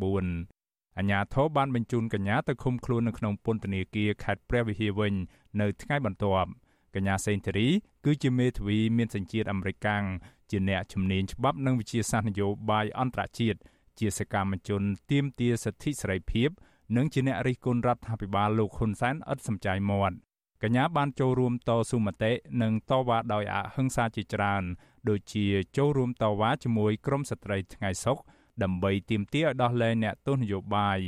[0.05, 5.13] 2019អញ្ញាធិបបានបញ្ជូនកញ្ញាទៅឃុំខ្លួននៅក្នុងពន្ធនាគារខេត្តព្រះវិហារវិញ
[5.61, 6.49] នៅថ្ងៃបន្ទាប់
[6.97, 7.67] កញ្ញាសេងធារី
[8.05, 10.03] គឺជាមេធាវីមានសញ្ជាតិអាមេរិកកាំង
[10.51, 13.59] ជាអ្នកជំនាញច្បាប់និងវិជាសាស្ត្រនយោបាយអន្តរជាតិ
[13.99, 14.81] ជាសកម្មជន
[15.11, 16.49] ទាមទារសិទ្ធិសេរីភាព
[16.97, 20.17] និងជាអ្នករិះគន់រដ្ឋាភិបាលលោកហ៊ុនសែនឥតសំចៃមាត់
[20.63, 22.31] កញ្ញាបានចូលរួមតស៊ូមតិ
[22.61, 24.63] និងតវ៉ាដោយអហិង្សាជាច្រើន
[25.09, 25.45] ដូចជា
[25.77, 28.19] ចូលរួមតវ៉ាជាមួយក្រុមស្ត្រីថ្ងៃសុខ
[28.63, 30.99] ដើម្បីទាមទារឲ្យដោះលែងអ្នកទោសនយោបាយ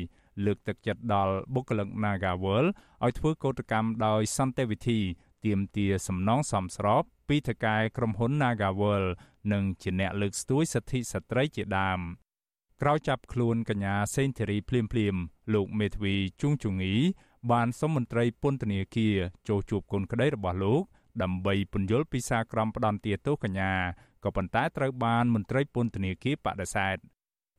[0.46, 2.66] លើកទឹកចិត្តដល់បុគ្គលិក Nagawal
[3.04, 5.00] ឲ្យធ្វើកោតកម្មដោយសន្តិវិធី
[5.46, 9.04] ទាមទារសំណងសមស្របពីថកែក្រុមហ៊ុន Nagawal
[9.54, 12.00] និងជាអ្នកលើកស្ទួយសិទ្ធិស្ត្រីជាដើម
[12.82, 15.16] ក្រោយចាប់ខ្លួនកញ្ញាសេងធីរីភ្លាមភ្លាម
[15.54, 16.94] លោកមេធាវីជួងជងី
[17.52, 19.16] បានសុំមន្ត្រីពន្ធនាគារ
[19.48, 20.82] ចូលជួបកូនក្តីរបស់លោក
[21.22, 23.74] ដើម្បីពន្យល់ពីសារក្រមផ្ដន្ទាទោសកញ្ញា
[24.24, 26.98] ក៏ប៉ុន្តែត្រូវបានមន្ត្រីពន្ធនាគារបដិសេធ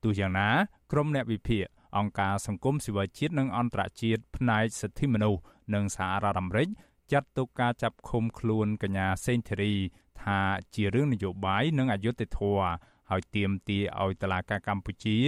[0.02, 0.50] ទោះយ៉ាងណា
[0.92, 1.64] ក្រុមអ្នកវិភាគ
[1.98, 5.40] អង្គការសង្គមស៊ីវិលជាតិនិងអន្តរជាតិផ្នែកសិទ្ធិមនុស្ស
[5.74, 6.68] និងសហរដ្ឋអាមេរិក
[7.12, 9.74] ចាត់ទុកការចាប់ឃុំខ្លួនកញ្ញាសេងធីរី
[10.22, 10.40] ថា
[10.74, 12.70] ជារឿងនយោបាយនិងអយុត្តិធម៌
[13.10, 15.18] ហើយទាមទារឲ្យតុលាការកម្ពុជា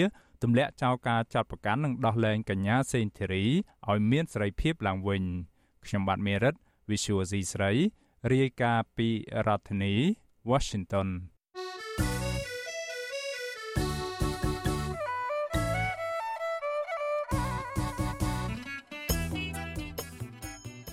[0.42, 3.44] ទម្លាក់ចោលការចាត់ប្រកាន់និងដោះលែងកញ្ញាសេងធីរី
[3.88, 5.22] ឲ្យមានសេរីភាពឡើងវិញ
[5.84, 6.54] ខ្ញុំបាទមេរិត
[6.90, 7.72] Visual C ស្រី
[8.32, 9.08] រាយការណ៍ពី
[9.46, 9.94] រដ្ឋធានី
[10.50, 11.08] Washington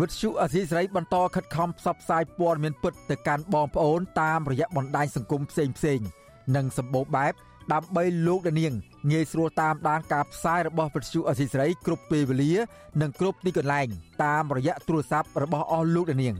[0.00, 6.08] វិទ្យុអសីស្រីបន្តខិតខំផ្សព្វផ្សាយព័ត៌មានពិតទៅកាន់បងប្អូនតាមរយៈបណ្ដាញសង្គមផ្សេងៗ
[6.56, 7.32] និងសម្បូរបែប
[7.72, 8.72] ដើម្បីលោកនាង
[9.10, 12.52] ងាយស្រួលតាមដានការផ្សាយរបស់វិទ្យុអសីស្រីគ្រប់ពេលវេលា
[13.00, 13.86] និងគ្រប់ទីកន្លែង
[14.24, 16.34] តាមរយៈទូរស័ព្ទរបស់អស់លោកនាង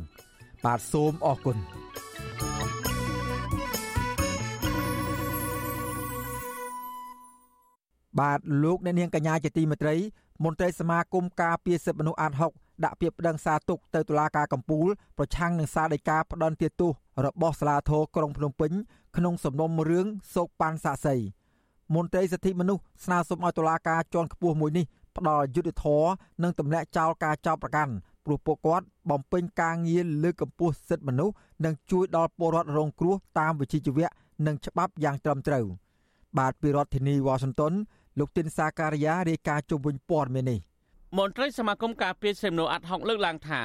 [0.65, 1.57] បាទសូមអរគុណ
[8.21, 9.97] បាទលោកអ្នកនាងកញ្ញាជាទីមេត្រី
[10.45, 14.87] មន្ត្រីសមាគមការពារសិទ្ធិមនុស្សអាត6 ដាក់ពាក្យប្តឹងសារទុកទៅតុលាការកំពូល
[15.19, 16.93] ប្រឆាំងនឹងសារដីកាផ្ដន់ទោស
[17.25, 18.73] របស់សាលាធរក្រុងភ្នំពេញ
[19.17, 21.17] ក្នុងសំណុំរឿងសោកប៉ាន់សាក់សី
[21.95, 24.85] មន្ត្រីសិទ្ធិមនុស្សស្នើសុំឲ្យតុលាការជាន់ខ្ពស់មួយនេះ
[25.17, 26.11] ផ្ដល់យុត្តិធម៌
[26.43, 27.93] និងទម្លាក់ចោលការចោទប្រកាន់
[28.25, 34.09] ព្រោះពួកគាត់បំពេញការងារលើកកម្ពស់សិទ្ធិមនុស្សនិងជួយដល់ពលរដ្ឋរងគ្រោះតាមវិជ្ជាជីវៈ
[34.47, 35.65] និងច្បាប់យ៉ាងត្រឹមត្រូវ
[36.39, 37.73] បាទពីរដ្ឋធានីវ៉ាស៊ីនតោន
[38.19, 40.59] លោកទីនសាការីយ៉ារាយការណ៍ជុំវិញព័ត៌មាននេះ
[41.17, 43.63] មន្ត្រីសមាគមការពារសិទ្ធិមនុស្សអាត់ហុកលើកឡើងថា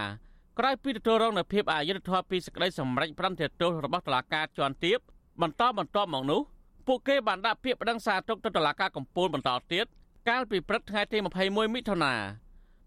[0.59, 4.99] ក្រោយពីទទួលរងនូវភាពអយុត្តិធម៌ពីសេចក្តីសម្រេចប្រន្ទាទោសរបស់តុលាការជាន់ទាប
[5.41, 6.41] បន្តបន្ទាប់មកនោះ
[6.87, 9.85] ពួកគេបានដាក់ពាក្យប្តឹងសារទុកទៅតុលាការកំពូលបន្តទៀត
[10.29, 12.13] កាលពីព្រឹកថ្ងៃទី21មិថុនា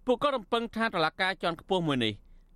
[0.07, 2.15] ពួកគាត់រំពឹងថាតុលាការជាន់ខ្ពស់មួយនេះ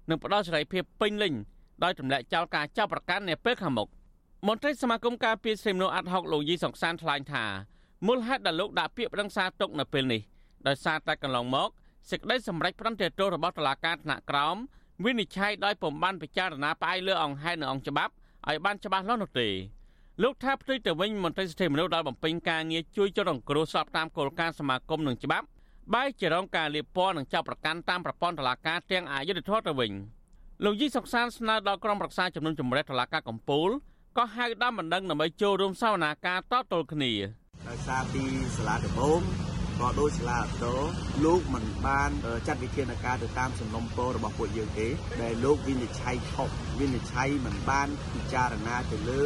[0.09, 1.35] នឹងផ្ដល់សេរីភាពពេញលេញ
[1.83, 3.89] ដោយទម្លាក់ចោលការចាប់ប្រកាន់នាពេលខាងមុខ
[4.47, 7.45] មន្ត្រីសមាគមការពារសិទ្ធិមនុស្សអាត់ហុកលោកយីសុកសានថ្លែងថា
[8.07, 10.21] មូលហេតុដែលលោកដាក់ពាក្យប្តឹងសារទុកនៅពេលនេះ
[10.67, 11.71] ដោយសារតែកន្លងមក
[12.09, 14.57] សេចក្តីសម្រេចប្រន្ទាទោសរបស់តុលាការថ្នាក់ក្រោម
[15.05, 18.13] វិនិច្ឆ័យដោយពំបានពិចារណាផ្អែកលើអង្គហេតុនិងអង្គច្បាប់
[18.49, 19.49] ឲ្យបានច្បាស់លាស់នោះទេ
[20.23, 25.47] លោកថាផ្ទុយទៅវិញមន្ត្រីសិទ្ធិមនុស្សដែលបំពេញការងារជួយចុះរងគ្រោះស្របតាមគោលការណ៍សមាគមនិងច្បាប់
[25.95, 29.93] បែរជារងការលៀបពណ៌និងចាប់ប្រកាន់តាមប្រព័ន្ធតុលាការទាំងអយុធធម៌ទៅវិញ
[30.65, 33.69] លោកយីសុកសានស្នើដល់ក្រុមប្រឹក្សាជំនុំជម្រះតុលាការកំពូល
[34.19, 37.13] ក៏ហៅដើមបណ្ដឹងដើម្បីចូលរួមសវនាការតតល់គ្នា
[37.69, 38.23] ដោយសារពី
[38.57, 39.21] សាលាដំបង
[39.81, 40.75] ក៏ដោយសាលាអតោ
[41.25, 42.11] លោកមិនបាន
[42.47, 44.89] ចាត់វិធានការទៅតាមសំណុំពររបស់ពួកយើងទេ
[45.23, 46.49] ដែលលោកវិនិច្ឆ័យខុស
[46.81, 49.23] វិនិច្ឆ័យមិនបានពិចារណាទៅលើ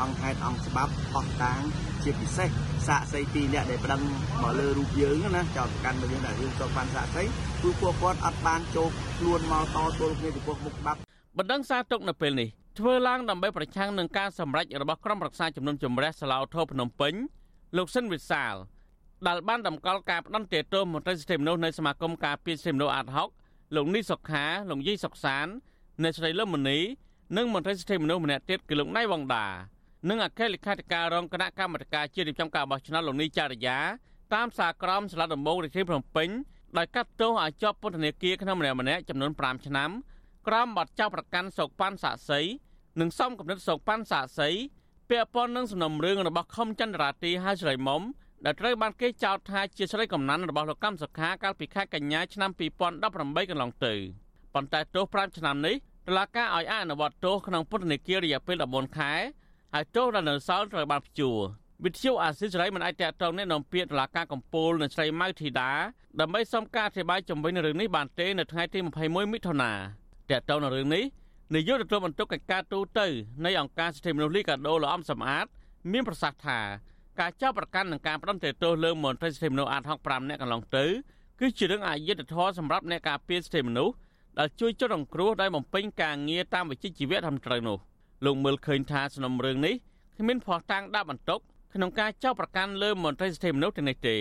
[0.00, 1.60] អង្គហេតុអង្គច្បាប់អស់តាង
[2.04, 2.48] ជាពិសេស
[2.88, 4.02] សាកសីពីរអ្នកដែលប្តឹង
[4.42, 7.22] មកលើរូបយើងណាចោតកាន់មកយើងថារឿងចូលបានសាកសី
[7.62, 10.98] គឺពួកគាត់អត់បានចូលខ្លួនមកតទល់គ្នាចំពោះមុខច្បាប់
[11.38, 17.14] បណ្ដឹងសារទុកនៅពេលនេះធ្វើឡើងដើម្បីប្រឆាំងនឹងការសម្រេចរបស់ក្រុមប្រឹក្សាជំនុំជម្រះសាឡាវធោភ្នំពេញ
[17.76, 18.54] លោកសិនវិសាល
[19.26, 23.28] ដែលបានតម្កល់ការផ្ដន្ទាទោសមន្ត្រីសិទ្ធិមនុស្សនៃសមាគមការពារសិទ្ធិមនុស្សអាត់ហុក
[23.76, 25.46] លោកនីសុខាលោកយីសុកសាន
[26.02, 26.78] អ្នកស្រីលឹមមនី
[27.36, 29.46] និងមន្ត្រីសិទ្ធិមនុស្សម្នាក់ទៀតគឺលោកណៃវងដា
[30.08, 33.78] និងអគ្គលេខាធិការរងគណៈកម្មាធិការជាតិរៀបចំការបោះឆ្នោតលោកនីចារ្យា
[34.34, 36.28] តាមសារក្រមសាលាដំបងរាជធានីភ្នំពេញ
[36.78, 39.90] ដោយកាត់ទោសឲ្យជាប់ពន្ធនាគារក្នុងម្នាក់ម្នាក់ចំនួន5ឆ្នាំ
[40.48, 42.40] ក្រោមបទចោទប្រកាន់សោកប៉ាន់សាក់សី
[43.00, 44.48] និងសំគំនិតសោកប៉ាន់សាក់សី
[45.10, 48.02] ពាក់ព័ន្ធនឹងសំណុំរឿងរបស់ខុំចន្ទរាទីហើយស្រីមុំ
[48.44, 52.50] ដែលត្រូវបានគេចោទថាជាស្រីកំណាន់របស់លោកកម្មសុខាកាលពីខែកញ្ញាឆ្នាំ
[53.00, 53.94] 2018កន្លងទៅ
[54.54, 55.76] ប៉ុន្តែទោស5ឆ្នាំនេះ
[56.08, 59.12] តុលាការឲ្យអនុវត្តទោសក្នុងពន្ធនាគាររយៈពេល14ខែ
[59.74, 61.38] ហើយទោសដែលនៅសល់ត្រូវបានព្យួរ
[61.84, 65.70] វិទ្យុអាស៊ីសេរីមិនអាចតតងនេះនាំពាក្យតុលាការកំពូលនៅស្រីម៉ៅធីតា
[66.20, 69.72] ដើម្បីសុំការអធិប្បាយជំវិញរឿងនេះបានទេនៅថ្ងៃទី21មិថុនា
[70.30, 71.04] តកតងនៅរឿងនេះ
[71.54, 73.00] នាយកទទួលបន្ទុកកិច្ចការទូត
[73.44, 75.46] នៃអង្គការសិទ្ធិមនុស្សលីកាដូលោកអំសំអាត
[75.92, 76.60] មានប្រសាសន៍ថា
[77.20, 80.84] ការចាប់ប្រកាន់និងការផ្ដន្ទាទោសលើមន្ត្រីសិទ្ធិមនុស្សអាត65នាក់កន្លងទៅ
[81.40, 83.94] គឺជារឿងអយុត្តិធម៌សម្រាប់អ្នកការពារសិទ្ធិមនុស្ស
[84.38, 87.78] ដែលជួយចុះរងគ្រោះដោយបំពេញការងារតាមវិជ្ជាជីវៈត្រឹមត្រូវនោះ
[88.24, 89.74] លោកមើលឃើញថាសំណុំរឿងនេះ
[90.16, 91.40] គ្មានភ័ស្តុតាងដាក់បន្ទុក
[91.74, 94.16] ក្នុងការចោទប្រកាន់លើមន្ត្រីសិទ្ធិមនុស្សទាំងនេះទេ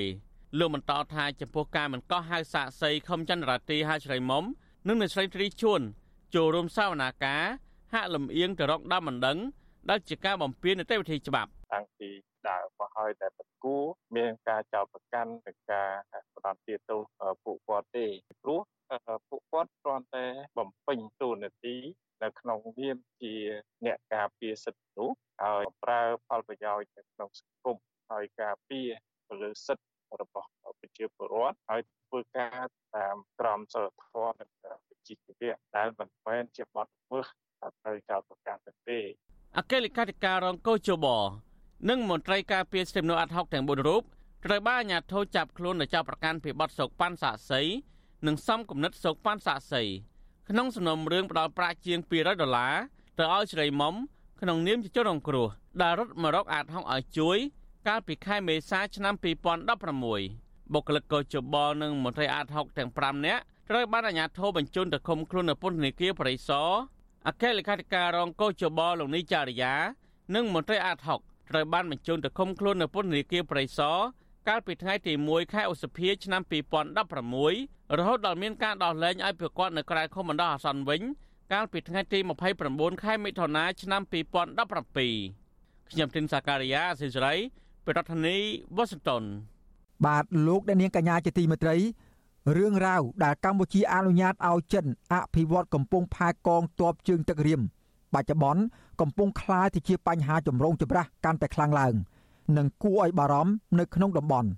[0.59, 4.43] លោកបន្តថាចំពោះការមិនកោះហៅសាកសីខំចន្ទរាទីហើយស្រីមុំ
[4.87, 5.81] និងអ្នកស្រីត្រីជួន
[6.35, 7.43] ចូលរួមសវនាការ
[7.93, 9.37] ហាក់លំអៀងទៅរកដើមមិនដឹង
[9.89, 12.09] ដែលជាការបំពាននីតិវិធីច្បាប់តាំងពី
[12.49, 13.83] ដើមមកហើយតែបន្គួរ
[14.17, 15.91] មានការចោទប្រកាន់និងការ
[16.35, 17.01] បដិសេធទោស
[17.43, 18.05] ពួកគាត់ទេ
[18.43, 18.61] ព្រោះ
[19.29, 20.25] ពួកគាត់គ្រាន់តែ
[20.57, 21.75] បំពេញតួនាទី
[22.23, 23.33] នៅក្នុងនាមជា
[23.85, 27.77] អ្នកការពារសិទ្ធិមនុស្សហើយប្រើផលប្រយោជន៍នៅក្នុងសង្គម
[28.11, 28.89] ហើយការពារ
[29.27, 29.87] ទៅលើសិទ្ធិ
[30.21, 32.59] របស់ប្រជាពលរដ្ឋហើយធ្វើការ
[32.97, 34.49] តាមក្រមសីលធម៌និង
[34.89, 37.27] វិជ្ជាជីវៈដែលមិនមែនជាបទល្មើស
[37.81, 38.99] ត្រូវចោទប្រកាន់ទេ
[39.57, 41.07] អគ្គលេខាធិការរងកោជប
[41.89, 44.03] និងមន្ត្រីការពារសិទ្ធិមនុស្សអាត់ហុកទាំង4រូប
[44.45, 47.61] ត្រូវបានអាជ្ញាធរចាប់ខ្លួននៅចាប់ប្រកាន់ពីបទសោកប៉ាន់សាក់សី
[48.27, 49.83] និងសំគំនិតសោកប៉ាន់សាក់សី
[50.49, 52.75] ក្នុងសំណុំរឿងផ្ដាល់ប្រាក់ជាង200ដុល្លារ
[53.17, 53.93] ទៅឲ្យស្រីមុំ
[54.41, 55.47] ក្នុងនាមជាជនរងគ្រោះ
[55.81, 57.37] ដែលរត់មករកអាតហុកឲ្យជួយ
[57.87, 59.13] កាលពីខែមេសាឆ្នាំ
[59.73, 66.69] 2016បុគ្គលិកកោជបនិងមន្ត្រីអាតហុកទាំង5នាក់ត្រូវបានអាជ្ញាធរបញ្ជូនទៅឃុំខ្លួននៅពន្ធនាគារបរិសរ
[67.27, 69.73] អគ្គលេខាធិការរងកោជបលោកនីចារិយា
[70.35, 73.97] និងមន្ត្រីអាតហុក ត្រូវបានបញ្ជូនទៅឃុំខ្លួននៅពន្ធនាគារបរិសរ
[74.47, 76.41] កាលពីថ្ងៃទី1ខែឧសភាឆ្នាំ
[77.19, 81.01] 2016រហូតដល់មានការដោះលែងឲ្យប្រកាសនៅក្រៅខុំបណ្ដោះអាសន្នវិញ
[81.53, 82.19] កាលពីថ្ងៃទី
[82.61, 87.35] 29ខែមិថុនាឆ្នាំ2017ខ្ញុំទីនសាការីយ៉ាអសិសរី
[87.87, 89.23] ប្រធានាធិបតីវ៉ាស៊ីនតោន
[90.05, 91.77] បាទលោកអ្នកនាងកញ្ញាជាទីមេត្រី
[92.57, 97.61] រឿងរ៉ាវដែលកម្ពុជាអនុញ្ញាតឲ្យចិនអភិវឌ្ឍកំពង់ផែកងទ័ពជើងទឹករៀម
[98.13, 98.61] បច្ចុប្បន្ន
[99.01, 101.93] កំពុងក្លាយទៅជាបញ្ហាចម្រូងចម្រាសកាន់តែខ្លាំងឡើង
[102.57, 104.49] និងគួរឲ្យបារម្ភនៅក្នុងតំបន់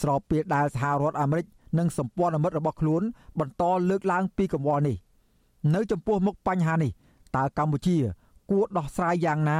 [0.00, 1.46] ស្របពេលដែលសហរដ្ឋអាមេរិក
[1.78, 3.02] និងសម្ព័ន្ធមិត្តរបស់ខ្លួន
[3.40, 4.96] បន្តលើកឡើងពីកង្វល់នេះ
[5.74, 6.90] នៅចំពោះមុខបញ្ហានេះ
[7.36, 7.96] តើកម្ពុជា
[8.50, 9.58] គួរដោះស្រាយយ៉ាងណា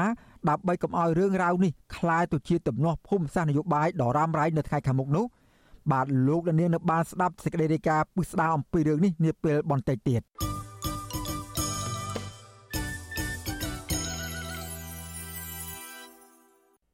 [0.49, 5.27] ដើម្បីកុំឲ្យរឿងរ៉ាវនេះក្លាយទៅជាទំនាស់ភូមិសាស្ត្រនយោបាយដ៏រ៉ាំរ៉ៃនៅថ្ងៃខាងមុខនោះ
[5.92, 10.22] បាទលោកលាននៅបានស្ដាប់សេចក្តីរាយការណ៍ពិស្ដារអំពីរឿងនេះនាពេលបន្តិចទៀត។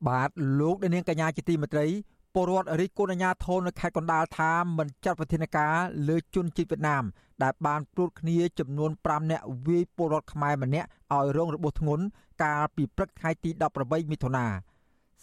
[0.09, 1.87] បាទលោកដានៀងកញ្ញាជាទីមេត្រី
[2.35, 5.75] ពលរដ្ឋរិះគន់អាជ្ញាធរនៅខេត្តកណ្ដាលថាមិនចាត់វិធានការ
[6.09, 7.05] លើជនជាតិវៀតណាម
[7.43, 12.05] ដែលបានព្រួតគ្នាចំនួន5នាក់វាយពលរដ្ឋខ្មែរម្នាក់ឲ្យរងរបួសធ្ងន់
[12.43, 14.47] កាលពីព្រឹកថ្ងៃទី18មិថុនា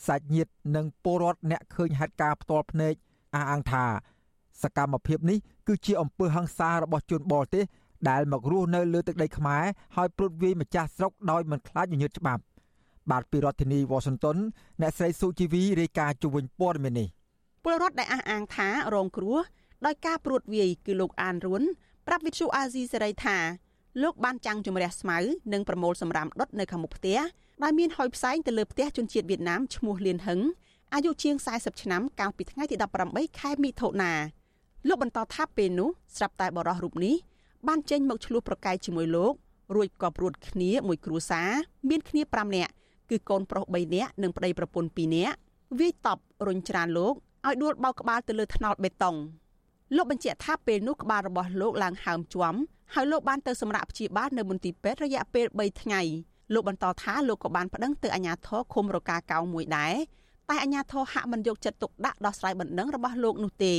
[0.08, 2.94] សាច់ញាតិនិងពលរដ្ឋអ្នកឃើញហេតុការណ៍ផ្ទាល់ភ្នែក
[3.36, 3.86] អះអាងថា
[4.62, 5.38] សកម្មភាពនេះ
[5.68, 7.64] គឺជាអំពើហិង្សារបស់ជនបរទេស
[8.10, 9.64] ដែលមករស់នៅលើទឹកដីខ្មែរ
[9.96, 12.42] ហើយព្រួតវាយម្ចាស់ស្រុកដោយមិនខ្លាចញញើតច្បាប់
[13.12, 14.38] បាទពីរដ្ឋធានីវ៉ាស៊ីនតោន
[14.82, 17.08] អ្នកស្រីសុជីវីរាយការណ៍ជុំវិញព័ត៌មាននេះ
[17.64, 19.38] ពលរដ្ឋដែលអះអាងថារងគ្រោះ
[19.86, 21.64] ដោយការព្រួតវាយគឺលោកអានរុន
[22.08, 23.38] ប្រាប់វិទ្យុអាស៊ីសេរីថា
[24.04, 25.18] លោកបានចាំងជំរះស្មៅ
[25.54, 27.20] និងប្រមូលសម្រាមដុតនៅខាងមុខផ្ទះ
[27.64, 30.40] ដែលមានហុយផ្សែងទៅលើផ្ទះជនជាតិវៀតណាមឈ្មោះលៀនហឹង
[30.94, 32.76] អាយុជាង40ឆ្នាំកាលពីថ្ងៃទី
[33.08, 34.14] 18ខែមិថុនា
[34.88, 37.16] លោកបន្តថាពេលនោះស្រាប់តែបរិះរូបនេះ
[37.68, 39.34] បានចេញមកឆ្លោះប្រកែកជាមួយលោក
[39.76, 41.50] រួចក៏ព្រួតគ្នាមួយគ្រួសារ
[41.90, 42.72] មានគ្នា5នាក់
[43.10, 45.36] គឺកូនប្រុស3នាក់និងប្តីប្រពន្ធ2នាក់
[45.80, 47.14] វាយតប់រុញច្រានលោក
[47.48, 49.16] ឲ្យដួលបោកក្បាលទៅលើថ្នោតបេតុង
[49.96, 52.56] លោកបញ្ជាក់ថាពេលនោះក្បាលរបស់លោកឡើងហើមជាំ
[52.94, 56.02] ហើយលោកបានទៅសម្រាប់ព្យាបាលនៅមន្ទីរពេទ្យរយៈពេល3ថ្ងៃ
[56.54, 59.94] លោកបន្តថាលោកក៏បានប្តឹងទៅអាជ្ញាធរឃុំរកាកៅមួយដែរ
[60.50, 63.76] តែអាជ្ញាធរហាក់មិនយកចិត្តទុកដាក់ដោះស្រាយបណ្ដឹងរបស់លោកនោះទេ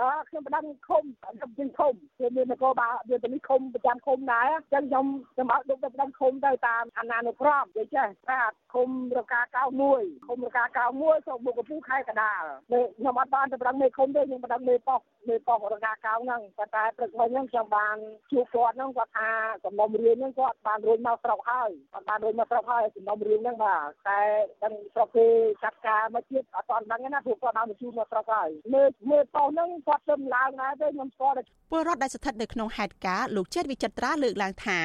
[0.00, 8.40] អើខ្ញុំប្តឹងឃុំខ្ញុំជិះឃុំគឺមាននគរបាលវាទៅនេះឃុំប្រចាំឃុំដែរអញ្ចឹងខ្ញុំខ្ញុំឲ្យលោកទៅប្តឹងឃុំទៅតាមអាណានុក្រមនិយាយចេះថា
[8.74, 9.40] ឃុំរកា
[9.84, 12.42] 91ឃុំរកា91ស្រុកមុខកំពូខេត្តកដាល
[12.98, 17.96] ខ្ញុំអត់បានទៅប្តឹងមេឃុំទេខ្ញុំប្តឹងមេប៉ុស្តិ៍មេប៉ុស្តិ៍រកាកៅហ្នឹងប៉ុន្តែព្រឹកមិញហ្នឹងខ្ញុំបាន
[18.30, 19.30] ជួបគាត់ហ្នឹងគាត់ថា
[19.64, 24.20] សំណុំរឿងហ្នឹងគាត់បានរួចមកស្រុកហើយគាត់បានរួចមកស្រុកហើយសំណុំរឿងហ្នឹងបាទតែ
[24.62, 25.26] ដឹងស្រុកគេ
[25.62, 31.34] ចាត់ការមកទៀតអត់ទាន់ដឹងណាព្រោះគាត់បានមកជួបមកស្រុកហើយមើលមើលប៉ុស្តិ៍ហ្នឹងគាត់ទៅឡើងដែរទេខ្ញុំស្គាល់
[31.70, 34.78] ពលរដ្ឋដែលស្ថិតនៅក្នុងហេតុការណ៍លោកជាតិវិចិត្រាលើកឡើងថា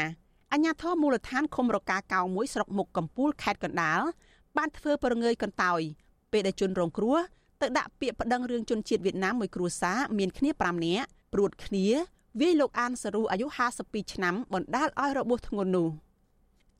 [0.54, 4.02] អញ្ញាធមមូលដ្ឋានឃុំរកាកៅមួយស្រុកមុខកំពូលខេត្តកណ្ដាល
[4.58, 5.82] បានធ្វើប្រងើយកន្តើយ
[6.32, 7.18] ពេលដែលជនរងគ្រោះ
[7.62, 11.88] ទៅដាក់ពាក្យប្តឹងរឿងជនជាតិវៀតណាមមួយគ្រួសារមានគ្នា5នាក់ព្រួតគ្នា
[12.42, 13.48] វាយលោកអានសរូអាយុ
[13.80, 15.88] 52ឆ្នាំបណ្ដាលឲ្យរបួសធ្ងន់នោះ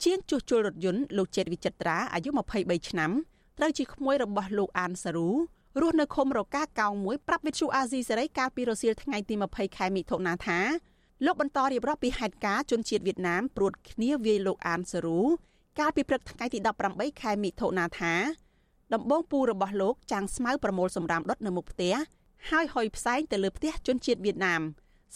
[0.04, 3.10] ជាងជួសជុលរថយន្តលោកចេតវិចិត្រាអាយុ23ឆ្នាំ
[3.58, 5.28] ត្រូវជាក្មួយរបស់លោកអានសរូ
[5.80, 10.58] រស់នៅឃុំរកាកោងមួយប្រាប់វិទ្យុអាស៊ីសេរីកាលពីរសៀលថ្ងៃទី20ខែមិថុនាថា
[11.24, 15.20] លោកបន្តរៀបរាប់ពីហេតុការណ៍ជនជាតិវៀតណាមព្រួតគ្នាវាយលោកអានសេរូ
[15.78, 16.58] កាលពីព្រឹកថ្ងៃទី
[16.90, 18.14] 18ខែមិថុនាថា
[18.94, 21.94] ដំបងពូរបស់លោកចាំងស្មៅប្រមូលសម្រាមដុតនៅមុខផ្ទះ
[22.50, 24.62] ហើយហុយផ្សែងទៅលើផ្ទះជនជាតិវៀតណាម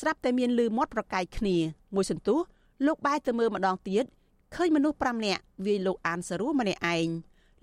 [0.00, 1.56] ស្រាប់តែមានលឺមាត់ប្រកែកគ្នា
[1.94, 2.38] មួយសន្ទុះ
[2.86, 4.04] លោកបែរទៅមើលម្ដងទៀត
[4.54, 7.08] ឃើញមនុស្ស5នាក់វាយលោកអានសរូម្នាក់ឯង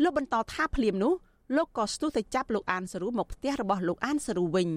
[0.03, 1.13] លោកបន្តថាភ្លាមនោះ
[1.55, 4.69] លោកក៏ស្ទុះទៅចាប់លោកអានសរូមកផ្ទះរបស់លោកអានសរូវិញ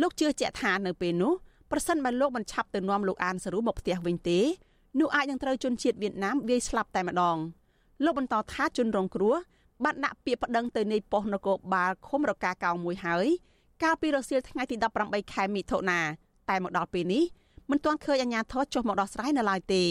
[0.00, 1.32] លោកជឿជាក់ថានៅពេលនោះ
[1.70, 4.38] ប្រសិនបើលោកមិនឆាប់ទៅនាំលោកអានសរូមកផ្ទះវិញទេ
[5.00, 7.36] នោះអាចនឹងត្រូវជនជាតិវៀតណាមវាយស្លាប់តែម្ដង
[8.04, 9.34] លោកបន្តថាជនរងគ្រោះ
[9.84, 13.26] បានដាក់ពាក្យប្តឹងទៅនាយប៉ុស្តិ៍នគរបាលឃុំរកាកៅមួយហើយ
[13.82, 16.00] កាលពីរសៀលថ្ងៃទី18ខែមិថុនា
[16.48, 17.24] តែមកដល់ពេលនេះ
[17.70, 19.84] មិនទាន់ឃើញអាជ្ញាធរចុះមកដោះស្រាយនៅឡើយទេ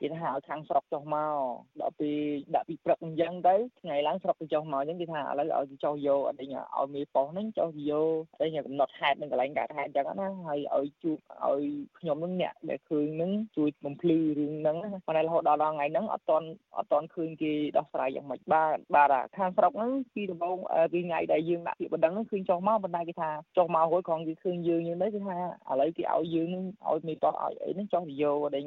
[0.00, 1.36] គេថាឲ្យខាងស្រុកចុះមក
[1.80, 2.10] ដល់ពី
[2.54, 11.62] ដាក់ពីព្រឹកអញ្ចឹងទៅថ្ងៃឡើងស្រុកទៅចុះមកអញ្ចឹងគេថាឥឡូវឲ្យចុះយកអត់ឲ្យឲ្យមេប៉ុស្តិ៍ហ្នឹងចុះយកអីកំណត់ហេតុនឹងកន្លែងកើតហេតុអញ្ចឹងណាហើយឲ្យជួបឲ្យ
[11.98, 19.08] ខ្ញុំនឹងអ្នកដែលឃើញនឹងជួយបំភ្លឺរឿងហ្នឹងប៉ុន្តែរហូតដល់ថ្ងៃហ្នឹងអត់តន់អត់តន់ឃើញគេដោះស្រាយយ៉ាងម៉េចបាទបាទ
[19.38, 20.56] ខាងស្រុកហ្នឹងពីដំបូង
[20.92, 25.36] ពីថ្ងៃដែលយើងដាក់ពាក្យបណ្ដឹងហ្នឹងឃើញចុះមកប៉ុន្តែគេថាចុះមករួចគ្រាន់គេឃើញយើងយើងទៅគេថា
[25.70, 28.60] ឥឡូវគេឲ្យយើងនឹងឲ្យមេប៉ុស្តិ៍ឲ្យអីហ្នឹងចុះទៅយកអី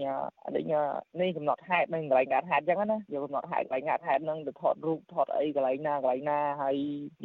[1.19, 6.77] អីនេះកំណត់ហេតុនៅកន្លែងកាត់ហេតុអញ្ចឹងណាយកកំណត់ហេតុកន្លែងកាត់ហេតុហ្នឹងទៅថតរូបថតអីកន្លែងណាកន្លែងណាហើយ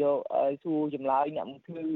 [0.02, 0.18] យក
[0.62, 1.86] សួរចម្លើយអ្នកមកធ្វើ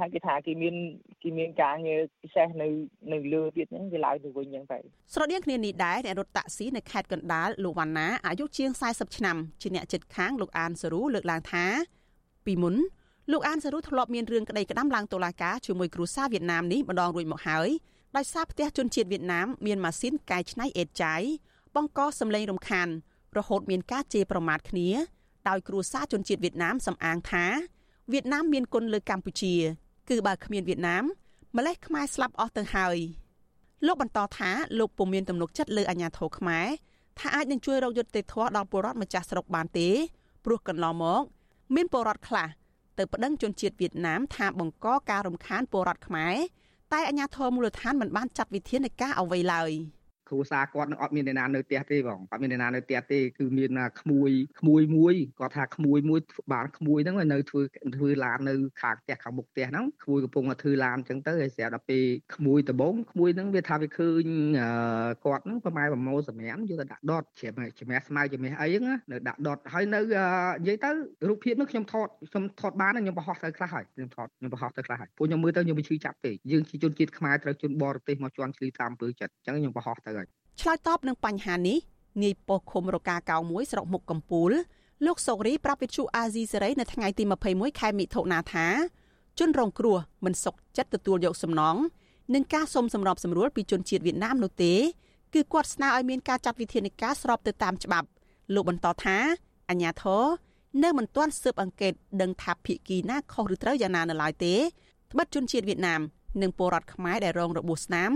[0.00, 0.74] ហើយគេថាគេមាន
[1.22, 2.68] គេមានការងារពិសេសនៅ
[3.12, 4.78] នៅលើទៀតហ្នឹងគេឡើងទៅវិញអញ្ចឹងទៅ
[5.14, 11.64] ស្រដៀងគ្នានេះដែរអ្នករត់តាក់ស៊ីនៅខេត្តកណ្ដាលលោកវណ្ណាអាយុជាង40ឆ្នាំជាអ្នកចិត្តខាងលោកអានសរូលើកឡើងថា
[12.46, 12.76] ពីមុន
[13.32, 17.68] លោកអានសារុធ្លាប់មានរឿងក្តីក្តាំឡើងតុលាការជាមួយគ្រូសាវៀតណាមនេះម្ដងរួចមកហើយ
[18.16, 21.22] ដោយសារផ្ទះជនជាតិវៀតណាមមានម៉ាស៊ីនកែច្នៃអេតចាយ
[21.76, 22.88] បង្កសម្លេងរំខាន
[23.36, 24.88] រហូតមានការជេរប្រមាថគ្នា
[25.48, 27.44] ដោយគ្រួសារជនជាតិវៀតណាមសំអាងថា
[28.12, 29.54] វៀតណាមមានគុណលើកម្ពុជា
[30.08, 31.04] គឺបើគ្មានវៀតណាម
[31.56, 32.96] ម្លេះខ្មែរស្លាប់អស់ទៅហើយ
[33.86, 36.66] លោកបន្តថាលោកពុំមានទំនុកចិត្តលើអាញាធរខ្មែរ
[37.18, 39.88] ថាអាចនឹងជួយរកយុត្តិធម៌ដល់ពលរដ្ឋម្ចាស់ស្រុកបានទេ
[40.44, 41.22] ព្រោះកន្លងមក
[41.74, 42.48] មានពលរដ្ឋខ្លះ
[42.98, 46.36] ទៅប្តឹងជនជាតិវៀតណាមថាបង្កការរំខានពលរដ្ឋខ្មែរ
[46.92, 49.70] តែអាញាធរមូលដ្ឋានមិនបានចាត់វិធានការអ្វីឡើយ។
[50.28, 56.20] គ្រួសារគាត់នឹងអត់មានអ្នកណានៅផ្ទះទេបងអត់មានអ្នកណានៅផ្ទះទេគឺមានក្មួយក្មួយមួយគាត់ថាក្មួយមួយ
[56.52, 57.60] បានក្មួយហ្នឹងនៅធ្វើ
[57.96, 64.24] ធ្វើឡាននៅខាងផ្ទះខាងមុខផ្ទះហ្នឹងក្មួយកំពុងធ្វើឡានអញ្ចឹងទៅហើយស្រាប់ដល់ពេលក្មួយដំបងក្មួយហ្នឹងវាថាវាឃើញ
[65.24, 70.06] គាត់ហ្នឹងប្រម៉ែប្រម៉ូសម្រាមយកទៅដាក់ដុតជ្រាបជំនះស្មៅជំនះអីហ្នឹងនៅដាក់ដុតហើយនៅនិ
[70.66, 70.90] យាយទៅ
[71.28, 80.12] រូបភាពហ្នឹងខ្ញុំថតខ្ញុំថតបានខ្ញុំបង្ហោះទៅខ្លះហើយខ្ញុំថតខ្ញុំបង្ហោះទៅខ្លះហើយពួកខ្ញុំមើលទៅខ្ញុំមិនឈឺចាប់ទេយើងជាជនជាតិខ្មែរត្រូវជនបរទេសមកជន់ឈ្លីតាមអំពើចិត្តអញ្ចឹងខ្ញុំបង្ហោះទៅ
[80.60, 81.78] ឆ្លើយតបនឹងបញ្ហានេះ
[82.22, 84.52] នាយប៉ុស្តិ៍ឃុំរកាកៅមួយស្រុកមុខកំពូល
[85.06, 88.66] លោកសុករីប្រាប់វិទ្យុអាស៊ីសេរីនៅថ្ងៃទី21ខែមិថុនាថា
[89.38, 91.76] ជនរងគ្រោះមិនសុខចិត្តទទួលយកសំណង
[92.34, 94.74] នឹងការសុំសម្របសម្រួលពីជនជាតិវៀតណាមនោះទេ
[95.34, 98.08] គឺគាត់ស្នើឲ្យមានការចាត់វិធានការស្របទៅតាមច្បាប់
[98.54, 99.16] លោកបន្តថា
[99.70, 100.24] អញ្ញាធរ
[100.82, 104.54] នៅមិនទាន់ស៊ើបអង្កេតដឹងថាភៀកគីណាខុសឬត្រូវយ៉ាងណានៅឡើយទេ
[105.12, 106.00] ត្បិតជនជាតិវៀតណាម
[106.42, 108.10] និងពលរដ្ឋខ្មែរដែលរងរបួសស្នាម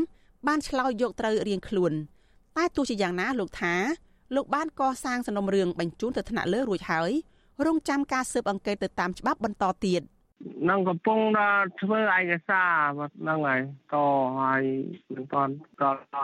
[0.46, 1.92] បានឆ្លោយយកត្រូវរៀងខ្លួន
[2.56, 3.74] តែទោះជាយ៉ាងណាលោកថា
[4.34, 7.10] លោកបានកសាងសំណុំរឿងបញ្ជូនទៅថ្នាក់លើរួចហើយ
[7.66, 10.00] រងចាំការស៊ើបអង្កេតទៅតាមច្បាប់បន្តទៀត។
[10.68, 13.61] នឹងកំពុងដល់ធ្វើឯកសារហ្នឹងហើយ
[13.94, 13.96] ត
[14.40, 14.62] ហើយ
[15.14, 16.18] មិនតាន់ដល់ដ